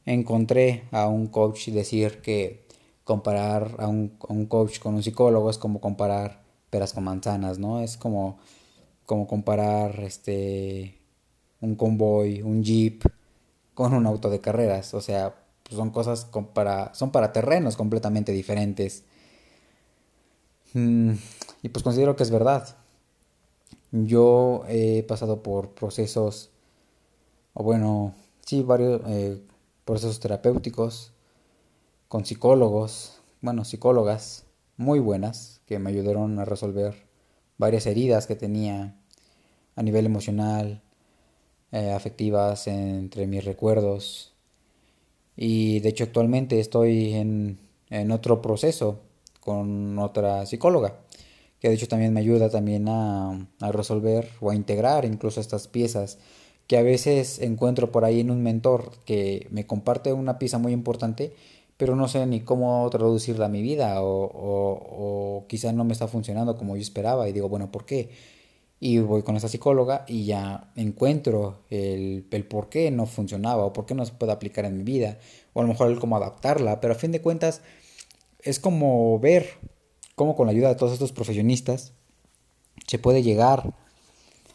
encontré 0.05 0.83
a 0.91 1.07
un 1.07 1.25
coach 1.25 1.69
decir 1.69 2.21
que 2.21 2.68
comparar 3.09 3.73
a 3.79 3.87
un, 3.87 4.15
a 4.29 4.31
un 4.31 4.45
coach 4.45 4.77
con 4.77 4.93
un 4.93 5.01
psicólogo 5.01 5.49
es 5.49 5.57
como 5.57 5.81
comparar 5.81 6.43
peras 6.69 6.93
con 6.93 7.05
manzanas, 7.05 7.57
¿no? 7.57 7.79
Es 7.79 7.97
como, 7.97 8.37
como 9.07 9.25
comparar 9.25 9.99
este 10.01 10.95
un 11.59 11.73
convoy, 11.73 12.43
un 12.43 12.63
jeep 12.63 13.03
con 13.73 13.95
un 13.95 14.05
auto 14.05 14.29
de 14.29 14.41
carreras. 14.41 14.93
O 14.93 15.01
sea, 15.01 15.33
pues 15.63 15.75
son 15.75 15.89
cosas 15.89 16.27
para, 16.53 16.93
son 16.93 17.11
para 17.11 17.33
terrenos 17.33 17.75
completamente 17.75 18.31
diferentes. 18.31 19.03
Mm, 20.73 21.13
y 21.63 21.69
pues 21.69 21.81
considero 21.81 22.15
que 22.15 22.21
es 22.21 22.29
verdad. 22.29 22.77
Yo 23.91 24.65
he 24.67 25.01
pasado 25.01 25.41
por 25.41 25.69
procesos, 25.69 26.51
o 27.55 27.63
bueno, 27.63 28.13
sí, 28.45 28.61
varios 28.61 29.01
eh, 29.07 29.41
procesos 29.83 30.19
terapéuticos 30.19 31.11
con 32.09 32.25
psicólogos, 32.25 33.21
bueno, 33.39 33.63
psicólogas 33.63 34.45
muy 34.77 34.99
buenas 34.99 35.61
que 35.67 35.77
me 35.77 35.91
ayudaron 35.91 36.39
a 36.39 36.45
resolver 36.45 36.95
varias 37.57 37.85
heridas 37.85 38.25
que 38.25 38.35
tenía 38.35 38.95
a 39.75 39.83
nivel 39.83 40.07
emocional, 40.07 40.81
eh, 41.71 41.91
afectivas 41.91 42.67
entre 42.67 43.27
mis 43.27 43.45
recuerdos. 43.45 44.33
Y 45.37 45.81
de 45.81 45.89
hecho 45.89 46.03
actualmente 46.03 46.59
estoy 46.59 47.13
en, 47.13 47.59
otro 48.11 48.41
proceso 48.41 49.01
con 49.39 49.97
otra 49.99 50.45
psicóloga, 50.47 50.95
que 51.59 51.69
de 51.69 51.75
hecho 51.75 51.87
también 51.87 52.13
me 52.13 52.21
ayuda 52.21 52.49
también 52.49 52.87
a, 52.89 53.47
a 53.59 53.71
resolver 53.71 54.29
o 54.41 54.49
a 54.49 54.55
integrar 54.55 55.05
incluso 55.05 55.39
estas 55.39 55.67
piezas 55.67 56.17
que 56.65 56.77
a 56.77 56.83
veces 56.83 57.39
encuentro 57.39 57.91
por 57.91 58.05
ahí 58.05 58.19
en 58.19 58.31
un 58.31 58.43
mentor 58.43 58.91
que 59.05 59.47
me 59.51 59.65
comparte 59.65 60.13
una 60.13 60.37
pieza 60.37 60.59
muy 60.59 60.71
importante, 60.71 61.33
pero 61.79 61.95
no 61.95 62.07
sé 62.07 62.27
ni 62.27 62.41
cómo 62.41 62.87
traducirla 62.91 63.45
a 63.47 63.49
mi 63.49 63.63
vida 63.63 64.03
o, 64.03 64.25
o, 64.25 65.39
o 65.39 65.47
quizá 65.47 65.71
no 65.73 65.83
me 65.85 65.93
está 65.93 66.07
funcionando 66.07 66.55
como 66.55 66.75
yo 66.75 66.81
esperaba 66.83 67.27
y 67.27 67.33
digo, 67.33 67.49
bueno, 67.49 67.71
¿por 67.71 67.85
qué? 67.85 68.09
y 68.79 68.99
voy 68.99 69.23
con 69.23 69.35
esa 69.35 69.49
psicóloga 69.49 70.05
y 70.07 70.25
ya 70.25 70.71
encuentro 70.75 71.63
el, 71.69 72.25
el 72.31 72.45
por 72.45 72.69
qué 72.69 72.91
no 72.91 73.05
funcionaba 73.05 73.65
o 73.65 73.73
por 73.73 73.85
qué 73.85 73.93
no 73.93 74.05
se 74.05 74.13
puede 74.13 74.31
aplicar 74.31 74.65
en 74.65 74.77
mi 74.77 74.83
vida 74.83 75.19
o 75.53 75.59
a 75.59 75.63
lo 75.63 75.69
mejor 75.69 75.91
el 75.91 75.99
cómo 75.99 76.15
adaptarla, 76.15 76.79
pero 76.79 76.93
a 76.93 76.97
fin 76.97 77.11
de 77.11 77.21
cuentas 77.21 77.61
es 78.41 78.59
como 78.59 79.19
ver 79.19 79.49
cómo 80.15 80.35
con 80.35 80.47
la 80.47 80.51
ayuda 80.51 80.69
de 80.69 80.75
todos 80.75 80.93
estos 80.93 81.11
profesionistas 81.11 81.93
se 82.87 82.99
puede 82.99 83.21
llegar 83.21 83.73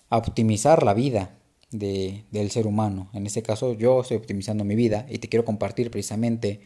a 0.08 0.16
optimizar 0.16 0.82
la 0.82 0.94
vida 0.94 1.36
de, 1.70 2.24
del 2.30 2.50
ser 2.50 2.66
humano. 2.66 3.10
En 3.12 3.26
este 3.26 3.42
caso 3.42 3.74
yo 3.74 4.00
estoy 4.00 4.16
optimizando 4.16 4.64
mi 4.64 4.74
vida 4.74 5.06
y 5.10 5.18
te 5.18 5.28
quiero 5.28 5.44
compartir 5.44 5.90
precisamente 5.90 6.60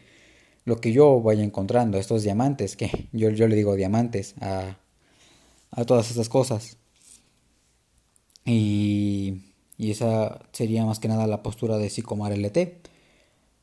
lo 0.65 0.81
que 0.81 0.91
yo 0.91 1.21
vaya 1.21 1.43
encontrando, 1.43 1.97
estos 1.97 2.23
diamantes, 2.23 2.75
que 2.75 3.09
yo, 3.11 3.29
yo 3.29 3.47
le 3.47 3.55
digo 3.55 3.75
diamantes 3.75 4.35
a, 4.41 4.77
a 5.71 5.85
todas 5.85 6.09
estas 6.09 6.29
cosas. 6.29 6.77
Y, 8.45 9.53
y 9.77 9.91
esa 9.91 10.41
sería 10.51 10.85
más 10.85 10.99
que 10.99 11.07
nada 11.07 11.27
la 11.27 11.43
postura 11.43 11.77
de 11.77 11.89
Psicomar 11.89 12.31
LT, 12.31 12.81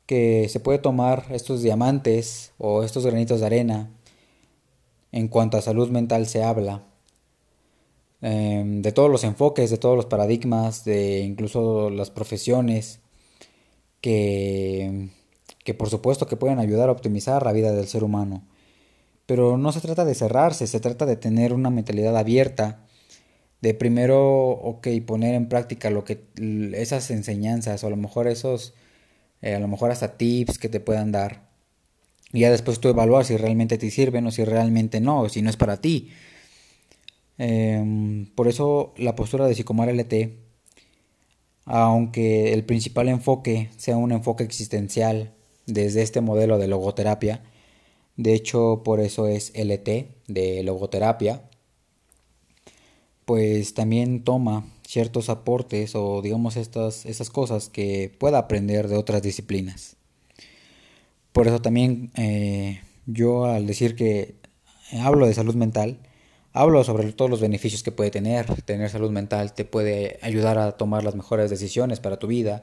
que 0.07 0.49
se 0.49 0.61
puede 0.61 0.79
tomar 0.79 1.27
estos 1.31 1.63
diamantes 1.63 2.53
o 2.59 2.83
estos 2.83 3.05
granitos 3.05 3.41
de 3.41 3.47
arena 3.47 3.91
en 5.13 5.29
cuanto 5.29 5.57
a 5.57 5.63
salud 5.63 5.91
mental 5.91 6.27
se 6.27 6.43
habla, 6.43 6.85
eh, 8.23 8.63
de 8.67 8.93
todos 8.93 9.11
los 9.11 9.25
enfoques, 9.25 9.71
de 9.71 9.79
todos 9.79 9.97
los 9.97 10.07
paradigmas, 10.07 10.85
de 10.85 11.21
incluso 11.21 11.91
las 11.91 12.11
profesiones, 12.11 13.01
que, 14.01 15.09
que 15.67 15.75
por 15.75 15.91
supuesto 15.91 16.29
que 16.29 16.37
pueden 16.37 16.61
ayudar 16.61 16.89
a 16.89 16.93
optimizar 16.93 17.45
la 17.45 17.53
vida 17.53 17.73
del 17.73 17.89
ser 17.89 18.05
humano. 18.05 18.45
Pero 19.27 19.59
no 19.59 19.73
se 19.73 19.81
trata 19.81 20.05
de 20.05 20.15
cerrarse, 20.15 20.69
se 20.69 20.79
trata 20.79 21.07
de 21.07 21.17
tener 21.17 21.53
una 21.53 21.71
mentalidad 21.71 22.17
abierta 22.17 22.87
de 23.61 23.75
primero, 23.75 24.51
ok, 24.51 24.87
poner 25.05 25.35
en 25.35 25.49
práctica 25.49 25.91
lo 25.91 26.05
que 26.05 26.25
esas 26.75 27.11
enseñanzas 27.11 27.83
o 27.83 27.89
a 27.89 27.91
lo 27.91 27.97
mejor 27.97 28.29
esos, 28.29 28.75
eh, 29.43 29.57
a 29.57 29.59
lo 29.59 29.67
mejor 29.67 29.91
hasta 29.91 30.17
tips 30.17 30.59
que 30.59 30.69
te 30.69 30.79
puedan 30.79 31.11
dar. 31.11 31.51
Y 32.33 32.41
ya 32.41 32.51
después 32.53 32.79
tú 32.79 32.89
evaluar 32.89 33.25
si 33.25 33.37
realmente 33.37 33.77
te 33.77 33.91
sirven 33.91 34.25
o 34.27 34.31
si 34.31 34.45
realmente 34.45 35.01
no, 35.01 35.23
o 35.23 35.29
si 35.29 35.43
no 35.43 35.51
es 35.51 35.57
para 35.57 35.81
ti. 35.81 36.11
Em, 37.39 38.27
por 38.37 38.47
eso 38.47 38.95
la 38.99 39.17
postura 39.17 39.47
de 39.47 39.55
Psicomar 39.55 39.89
LT, 39.89 40.39
aunque 41.65 42.53
el 42.53 42.65
principal 42.65 43.09
enfoque 43.09 43.71
sea 43.77 43.97
un 43.97 44.13
enfoque 44.13 44.45
existencial 44.45 45.36
desde 45.67 46.03
este 46.03 46.21
modelo 46.21 46.59
de 46.59 46.69
logoterapia, 46.69 47.43
de 48.17 48.35
hecho 48.35 48.83
por 48.85 49.01
eso 49.01 49.27
es 49.27 49.53
LT 49.55 50.09
de 50.27 50.63
logoterapia, 50.65 51.43
pues 53.25 53.75
también 53.75 54.25
toma 54.25 54.65
ciertos 54.87 55.29
aportes 55.29 55.95
o 55.95 56.23
digamos 56.23 56.57
estas, 56.57 57.05
cosas 57.31 57.69
que 57.69 58.15
pueda 58.19 58.39
aprender 58.39 58.89
de 58.89 58.97
otras 58.97 59.23
disciplinas. 59.23 59.97
Por 61.33 61.49
eso 61.49 61.61
también 61.61 62.13
eh, 62.17 62.81
yo 63.07 63.45
al 63.45 63.67
decir 63.67 63.97
que 63.97 64.37
hablo 64.93 65.27
de 65.27 65.35
salud 65.35 65.55
mental, 65.55 65.99
hablo 66.53 66.83
sobre 66.85 67.13
todos 67.13 67.31
los 67.31 67.41
beneficios 67.41 67.83
que 67.83 67.93
puede 67.93 68.11
tener. 68.11 68.47
Tener 68.63 68.89
salud 68.91 69.11
mental 69.11 69.55
te 69.55 69.65
puede 69.65 70.19
ayudar 70.23 70.59
a 70.59 70.73
tomar 70.73 71.05
las 71.05 71.15
mejores 71.15 71.51
decisiones 71.51 72.01
para 72.01 72.19
tu 72.19 72.27
vida, 72.27 72.63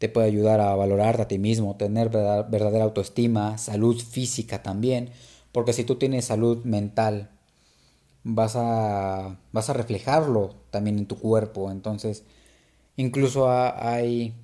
te 0.00 0.08
puede 0.08 0.26
ayudar 0.26 0.60
a 0.60 0.74
valorarte 0.74 1.22
a 1.22 1.28
ti 1.28 1.38
mismo, 1.38 1.76
tener 1.76 2.08
verdadera 2.10 2.84
autoestima, 2.84 3.58
salud 3.58 4.00
física 4.02 4.62
también, 4.64 5.10
porque 5.52 5.72
si 5.72 5.84
tú 5.84 5.96
tienes 5.96 6.24
salud 6.24 6.64
mental, 6.64 7.30
vas 8.24 8.56
a, 8.56 9.38
vas 9.52 9.70
a 9.70 9.74
reflejarlo 9.74 10.56
también 10.70 10.98
en 10.98 11.06
tu 11.06 11.18
cuerpo. 11.18 11.70
Entonces, 11.70 12.24
incluso 12.96 13.50
hay 13.50 14.34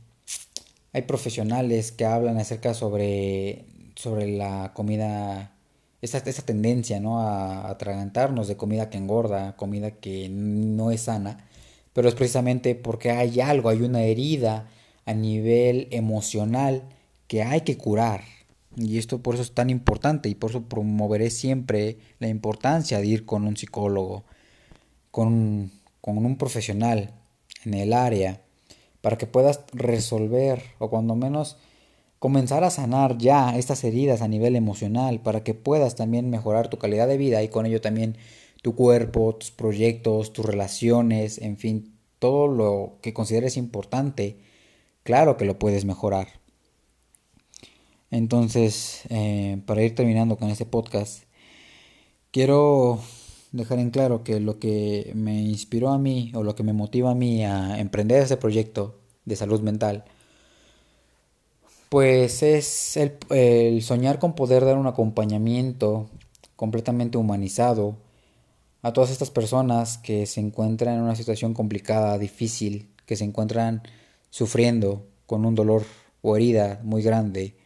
hay 0.96 1.02
profesionales 1.02 1.92
que 1.92 2.06
hablan 2.06 2.38
acerca 2.38 2.72
sobre, 2.72 3.66
sobre 3.96 4.28
la 4.28 4.72
comida, 4.72 5.52
esa, 6.00 6.16
esa 6.18 6.40
tendencia 6.40 7.00
¿no? 7.00 7.20
a 7.20 7.68
atragantarnos 7.68 8.48
de 8.48 8.56
comida 8.56 8.88
que 8.88 8.96
engorda, 8.96 9.56
comida 9.56 9.90
que 9.90 10.30
no 10.30 10.90
es 10.90 11.02
sana, 11.02 11.44
pero 11.92 12.08
es 12.08 12.14
precisamente 12.14 12.74
porque 12.74 13.10
hay 13.10 13.42
algo, 13.42 13.68
hay 13.68 13.82
una 13.82 14.04
herida 14.04 14.70
a 15.06 15.14
nivel 15.14 15.88
emocional 15.90 16.82
que 17.26 17.42
hay 17.42 17.62
que 17.62 17.78
curar. 17.78 18.22
Y 18.76 18.98
esto 18.98 19.22
por 19.22 19.34
eso 19.34 19.42
es 19.42 19.54
tan 19.54 19.70
importante 19.70 20.28
y 20.28 20.34
por 20.34 20.50
eso 20.50 20.64
promoveré 20.64 21.30
siempre 21.30 21.96
la 22.18 22.28
importancia 22.28 22.98
de 22.98 23.06
ir 23.06 23.24
con 23.24 23.46
un 23.46 23.56
psicólogo, 23.56 24.24
con, 25.10 25.70
con 26.02 26.18
un 26.18 26.36
profesional 26.36 27.14
en 27.64 27.74
el 27.74 27.94
área 27.94 28.42
para 29.00 29.16
que 29.16 29.26
puedas 29.26 29.60
resolver 29.72 30.62
o 30.78 30.90
cuando 30.90 31.14
menos 31.14 31.56
comenzar 32.18 32.64
a 32.64 32.70
sanar 32.70 33.18
ya 33.18 33.56
estas 33.56 33.84
heridas 33.84 34.20
a 34.20 34.28
nivel 34.28 34.56
emocional, 34.56 35.20
para 35.20 35.44
que 35.44 35.54
puedas 35.54 35.94
también 35.94 36.30
mejorar 36.30 36.68
tu 36.68 36.78
calidad 36.78 37.06
de 37.06 37.16
vida 37.16 37.42
y 37.42 37.48
con 37.48 37.66
ello 37.66 37.80
también 37.80 38.16
tu 38.62 38.74
cuerpo, 38.74 39.36
tus 39.36 39.50
proyectos, 39.50 40.32
tus 40.32 40.44
relaciones, 40.44 41.38
en 41.38 41.56
fin, 41.56 41.94
todo 42.18 42.48
lo 42.48 42.98
que 43.00 43.12
consideres 43.14 43.56
importante, 43.56 44.38
claro 45.06 45.36
que 45.38 45.46
lo 45.46 45.58
puedes 45.58 45.84
mejorar. 45.86 46.26
Entonces, 48.10 49.02
eh, 49.08 49.62
para 49.66 49.82
ir 49.82 49.94
terminando 49.94 50.36
con 50.36 50.50
este 50.50 50.66
podcast, 50.66 51.22
quiero 52.32 53.00
dejar 53.52 53.78
en 53.78 53.90
claro 53.90 54.24
que 54.24 54.40
lo 54.40 54.58
que 54.58 55.12
me 55.14 55.40
inspiró 55.40 55.90
a 55.90 55.98
mí 55.98 56.32
o 56.34 56.42
lo 56.42 56.54
que 56.54 56.64
me 56.64 56.72
motiva 56.72 57.12
a 57.12 57.14
mí 57.14 57.44
a 57.44 57.78
emprender 57.78 58.22
ese 58.22 58.36
proyecto 58.36 58.98
de 59.24 59.36
salud 59.36 59.60
mental, 59.60 60.04
pues 61.88 62.42
es 62.42 62.96
el, 62.96 63.82
soñar 63.82 64.18
con 64.18 64.34
poder 64.34 64.64
dar 64.64 64.76
un 64.76 64.88
acompañamiento 64.88 66.10
completamente 66.56 67.16
humanizado 67.16 67.96
a 68.82 68.92
todas 68.92 69.10
estas 69.10 69.30
personas 69.30 69.98
que 69.98 70.26
se 70.26 70.40
encuentran 70.40 70.96
en 70.96 71.02
una 71.02 71.14
situación 71.14 71.54
complicada, 71.54 72.18
difícil, 72.18 72.90
que 73.06 73.16
se 73.16 73.24
encuentran 73.24 73.82
sufriendo 74.36 75.06
con 75.24 75.46
un 75.46 75.54
dolor 75.54 75.86
o 76.20 76.36
herida 76.36 76.78
muy 76.82 77.02
grande. 77.02 77.56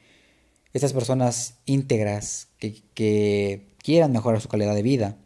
Estas 0.73 0.93
personas 0.93 1.55
íntegras 1.67 2.47
que, 2.61 2.81
que 2.95 3.67
quieran 3.79 4.13
mejorar 4.13 4.41
su 4.41 4.47
calidad 4.47 4.77
de 4.77 4.85
vida. 4.85 5.17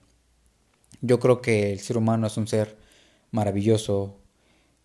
Yo 1.03 1.21
creo 1.21 1.43
que 1.43 1.71
el 1.71 1.81
ser 1.81 1.99
humano 1.99 2.29
es 2.29 2.39
un 2.39 2.47
ser 2.47 2.79
maravilloso, 3.31 4.17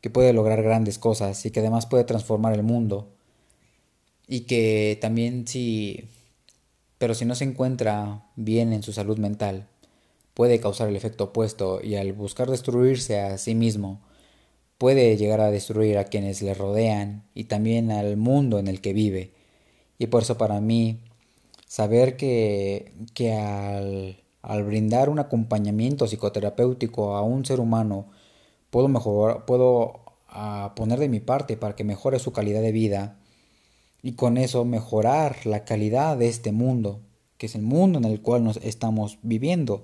que 0.01 0.09
puede 0.09 0.33
lograr 0.33 0.61
grandes 0.61 0.99
cosas 0.99 1.45
y 1.45 1.51
que 1.51 1.61
además 1.61 1.85
puede 1.85 2.03
transformar 2.03 2.53
el 2.53 2.63
mundo. 2.63 3.07
Y 4.27 4.41
que 4.41 4.97
también 4.99 5.47
si... 5.47 6.09
pero 6.97 7.13
si 7.13 7.23
no 7.23 7.35
se 7.35 7.45
encuentra 7.45 8.25
bien 8.35 8.73
en 8.73 8.83
su 8.83 8.91
salud 8.91 9.17
mental, 9.17 9.65
puede 10.33 10.59
causar 10.59 10.89
el 10.89 10.97
efecto 10.97 11.25
opuesto 11.25 11.79
y 11.81 11.95
al 11.95 12.11
buscar 12.11 12.51
destruirse 12.51 13.21
a 13.21 13.37
sí 13.37 13.55
mismo, 13.55 14.01
puede 14.79 15.17
llegar 15.17 15.41
a 15.41 15.51
destruir 15.51 15.99
a 15.99 16.05
quienes 16.05 16.41
le 16.41 16.55
rodean 16.55 17.25
y 17.35 17.45
también 17.45 17.91
al 17.91 18.17
mundo 18.17 18.59
en 18.59 18.67
el 18.67 18.81
que 18.81 18.93
vive. 18.93 19.33
Y 19.99 20.07
por 20.07 20.23
eso 20.23 20.37
para 20.37 20.61
mí, 20.61 20.99
saber 21.67 22.17
que, 22.17 22.93
que 23.13 23.33
al 23.33 24.17
al 24.41 24.63
brindar 24.63 25.09
un 25.09 25.19
acompañamiento 25.19 26.07
psicoterapéutico 26.07 27.15
a 27.15 27.21
un 27.21 27.45
ser 27.45 27.59
humano, 27.59 28.07
puedo 28.69 28.87
mejorar, 28.87 29.45
puedo 29.45 30.01
ah, 30.27 30.73
poner 30.75 30.99
de 30.99 31.09
mi 31.09 31.19
parte 31.19 31.57
para 31.57 31.75
que 31.75 31.83
mejore 31.83 32.19
su 32.19 32.31
calidad 32.31 32.61
de 32.61 32.71
vida 32.71 33.19
y 34.01 34.13
con 34.13 34.37
eso 34.37 34.65
mejorar 34.65 35.45
la 35.45 35.65
calidad 35.65 36.17
de 36.17 36.29
este 36.29 36.51
mundo, 36.51 37.01
que 37.37 37.47
es 37.47 37.55
el 37.55 37.63
mundo 37.63 37.99
en 37.99 38.05
el 38.05 38.21
cual 38.21 38.43
nos 38.43 38.57
estamos 38.57 39.19
viviendo. 39.23 39.83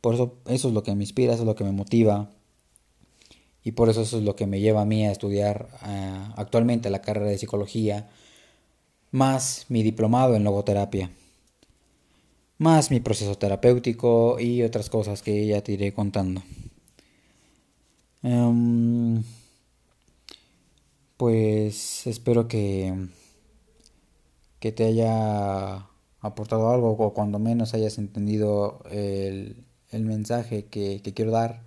Por 0.00 0.14
eso 0.14 0.34
eso 0.46 0.68
es 0.68 0.74
lo 0.74 0.82
que 0.82 0.94
me 0.94 1.04
inspira, 1.04 1.32
eso 1.34 1.42
es 1.42 1.46
lo 1.46 1.54
que 1.54 1.64
me 1.64 1.72
motiva 1.72 2.30
y 3.64 3.72
por 3.72 3.88
eso 3.88 4.02
eso 4.02 4.18
es 4.18 4.24
lo 4.24 4.36
que 4.36 4.46
me 4.46 4.60
lleva 4.60 4.82
a 4.82 4.86
mí 4.86 5.06
a 5.06 5.10
estudiar 5.12 5.68
ah, 5.80 6.34
actualmente 6.36 6.90
la 6.90 7.02
carrera 7.02 7.30
de 7.30 7.38
psicología 7.38 8.10
más 9.10 9.66
mi 9.68 9.82
diplomado 9.82 10.36
en 10.36 10.44
logoterapia 10.44 11.10
más 12.58 12.90
mi 12.90 13.00
proceso 13.00 13.36
terapéutico 13.36 14.38
y 14.40 14.62
otras 14.62 14.88
cosas 14.90 15.22
que 15.22 15.46
ya 15.46 15.62
te 15.62 15.72
iré 15.72 15.92
contando. 15.92 16.42
Em, 18.22 19.22
pues 21.16 22.06
espero 22.06 22.48
que, 22.48 23.08
que 24.60 24.72
te 24.72 24.84
haya 24.84 25.86
aportado 26.20 26.70
algo 26.70 26.92
o 26.92 27.12
cuando 27.14 27.38
menos 27.38 27.74
hayas 27.74 27.98
entendido 27.98 28.82
el, 28.90 29.56
mensaje 29.92 30.66
que, 30.66 31.00
quiero 31.14 31.30
dar 31.32 31.62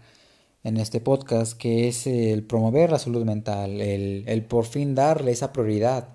en 0.68 0.78
este 0.78 1.00
podcast, 1.00 1.58
que 1.58 1.88
es 1.88 2.08
el 2.08 2.44
promover 2.44 2.92
la 2.92 3.00
salud 3.00 3.24
mental, 3.24 3.80
el, 3.80 4.26
el 4.28 4.44
por 4.44 4.66
fin 4.66 4.96
darle 4.96 5.32
esa 5.32 5.54
prioridad 5.54 6.10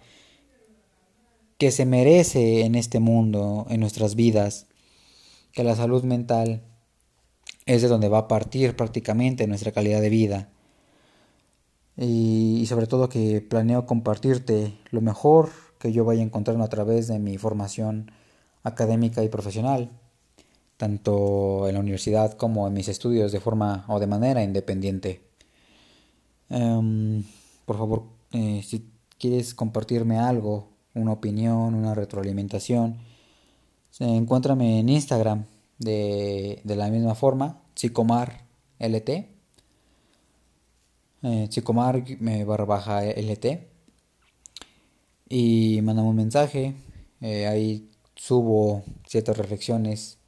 que 1.57 1.71
se 1.71 1.87
merece 1.87 2.65
en 2.65 2.75
este 2.75 3.01
mundo, 3.01 3.67
en 3.71 3.81
nuestras 3.81 4.15
vidas, 4.15 4.67
que 5.53 5.65
la 5.65 5.75
salud 5.75 6.05
mental 6.05 6.63
es 7.67 7.81
de 7.81 7.89
donde 7.89 8.09
va 8.09 8.19
a 8.19 8.29
partir 8.29 8.77
prácticamente 8.77 9.47
nuestra 9.47 9.73
calidad 9.73 10.03
de 10.03 10.11
vida. 10.11 10.49
Y, 11.97 12.65
sobre 12.67 12.87
todo 12.87 13.09
que 13.09 13.41
planeo 13.41 13.87
compartirte 13.87 14.79
lo 14.91 15.01
mejor 15.01 15.51
que 15.79 15.93
yo 15.93 16.05
vaya 16.05 16.23
encontrando 16.23 16.65
a 16.65 16.69
través 16.69 17.09
de 17.09 17.19
mi 17.19 17.39
formación 17.39 18.11
académica 18.63 19.23
y 19.25 19.29
profesional, 19.29 19.91
tanto 20.83 21.69
en 21.69 21.75
la 21.75 21.81
universidad 21.81 22.33
como 22.33 22.67
en 22.67 22.73
mis 22.73 22.89
estudios 22.89 23.31
de 23.31 23.39
forma 23.39 23.85
o 23.87 24.01
de 24.01 24.09
manera 24.09 24.43
independiente. 24.43 25.23
Em, 26.51 27.23
por 27.65 27.79
favor, 27.79 28.03
eh, 28.33 28.65
si 28.67 28.91
quieres 29.17 29.55
compartirme 29.55 30.19
algo 30.19 30.71
una 30.95 31.13
opinión, 31.13 31.77
una 31.77 31.95
retroalimentación, 31.95 32.99
encuéntrame 34.01 34.81
en 34.81 34.89
Instagram 34.89 35.45
de, 35.79 36.61
la 36.65 36.89
misma 36.89 37.15
forma, 37.15 37.63
Psicomar 37.77 38.45
LT, 38.81 39.09
eh, 41.23 41.49
Psicomar 41.49 42.03
barra 42.45 42.65
baja 42.65 43.05
LT, 43.05 43.69
y 45.29 45.81
mandame 45.81 46.09
un 46.09 46.17
mensaje, 46.17 46.75
eh, 47.21 47.47
ahí 47.47 47.89
subo 48.17 48.83
ciertas 49.07 49.39
reflexiones 49.39 50.19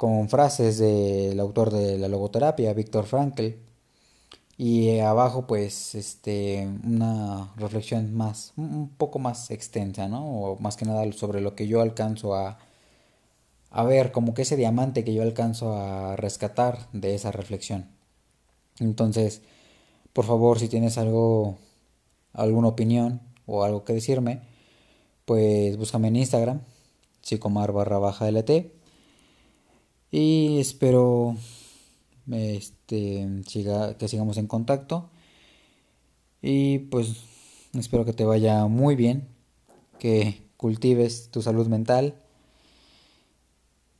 con 0.00 0.30
frases 0.30 0.78
del 0.78 1.38
autor 1.40 1.70
de 1.70 1.98
la 1.98 2.08
logoterapia, 2.08 2.72
Víctor 2.72 3.04
Frankl, 3.04 3.48
y 4.56 4.98
abajo 5.00 5.46
pues 5.46 5.94
este 5.94 6.66
una 6.84 7.52
reflexión 7.56 8.14
más 8.14 8.54
un 8.56 8.88
poco 8.96 9.18
más 9.18 9.50
extensa 9.50 10.08
no 10.08 10.24
o 10.24 10.58
más 10.58 10.78
que 10.78 10.86
nada 10.86 11.12
sobre 11.12 11.42
lo 11.42 11.54
que 11.54 11.66
yo 11.66 11.82
alcanzo 11.82 12.34
a 12.34 12.58
a 13.70 13.84
ver 13.84 14.10
como 14.10 14.32
que 14.32 14.42
ese 14.42 14.56
diamante 14.56 15.04
que 15.04 15.12
yo 15.12 15.22
alcanzo 15.22 15.74
a 15.74 16.16
rescatar 16.16 16.88
de 16.94 17.14
esa 17.14 17.30
reflexión. 17.30 17.86
Entonces 18.78 19.42
por 20.14 20.24
favor 20.24 20.58
si 20.58 20.68
tienes 20.68 20.96
algo 20.96 21.58
alguna 22.32 22.68
opinión 22.68 23.20
o 23.46 23.64
algo 23.64 23.84
que 23.84 23.92
decirme 23.92 24.40
pues 25.26 25.76
búscame 25.76 26.08
en 26.08 26.16
Instagram 26.16 26.60
psicomar 27.20 27.72
barra 27.72 27.98
baja 27.98 28.30
LT. 28.30 28.79
Y 30.10 30.58
espero 30.58 31.36
este, 32.30 33.28
que 33.98 34.08
sigamos 34.08 34.36
en 34.38 34.46
contacto. 34.46 35.10
Y 36.42 36.78
pues 36.78 37.24
espero 37.78 38.04
que 38.04 38.12
te 38.12 38.24
vaya 38.24 38.66
muy 38.66 38.96
bien, 38.96 39.28
que 39.98 40.42
cultives 40.56 41.30
tu 41.30 41.42
salud 41.42 41.66
mental. 41.68 42.14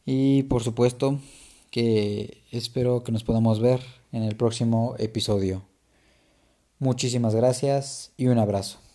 Y 0.04 0.44
por 0.44 0.62
supuesto 0.62 1.20
que 1.70 2.42
espero 2.50 3.04
que 3.04 3.12
nos 3.12 3.24
podamos 3.24 3.60
ver 3.60 3.80
en 4.12 4.22
el 4.22 4.36
próximo 4.36 4.94
episodio. 4.98 5.62
Muchísimas 6.78 7.34
gracias 7.34 8.12
y 8.16 8.26
un 8.26 8.38
abrazo. 8.38 8.89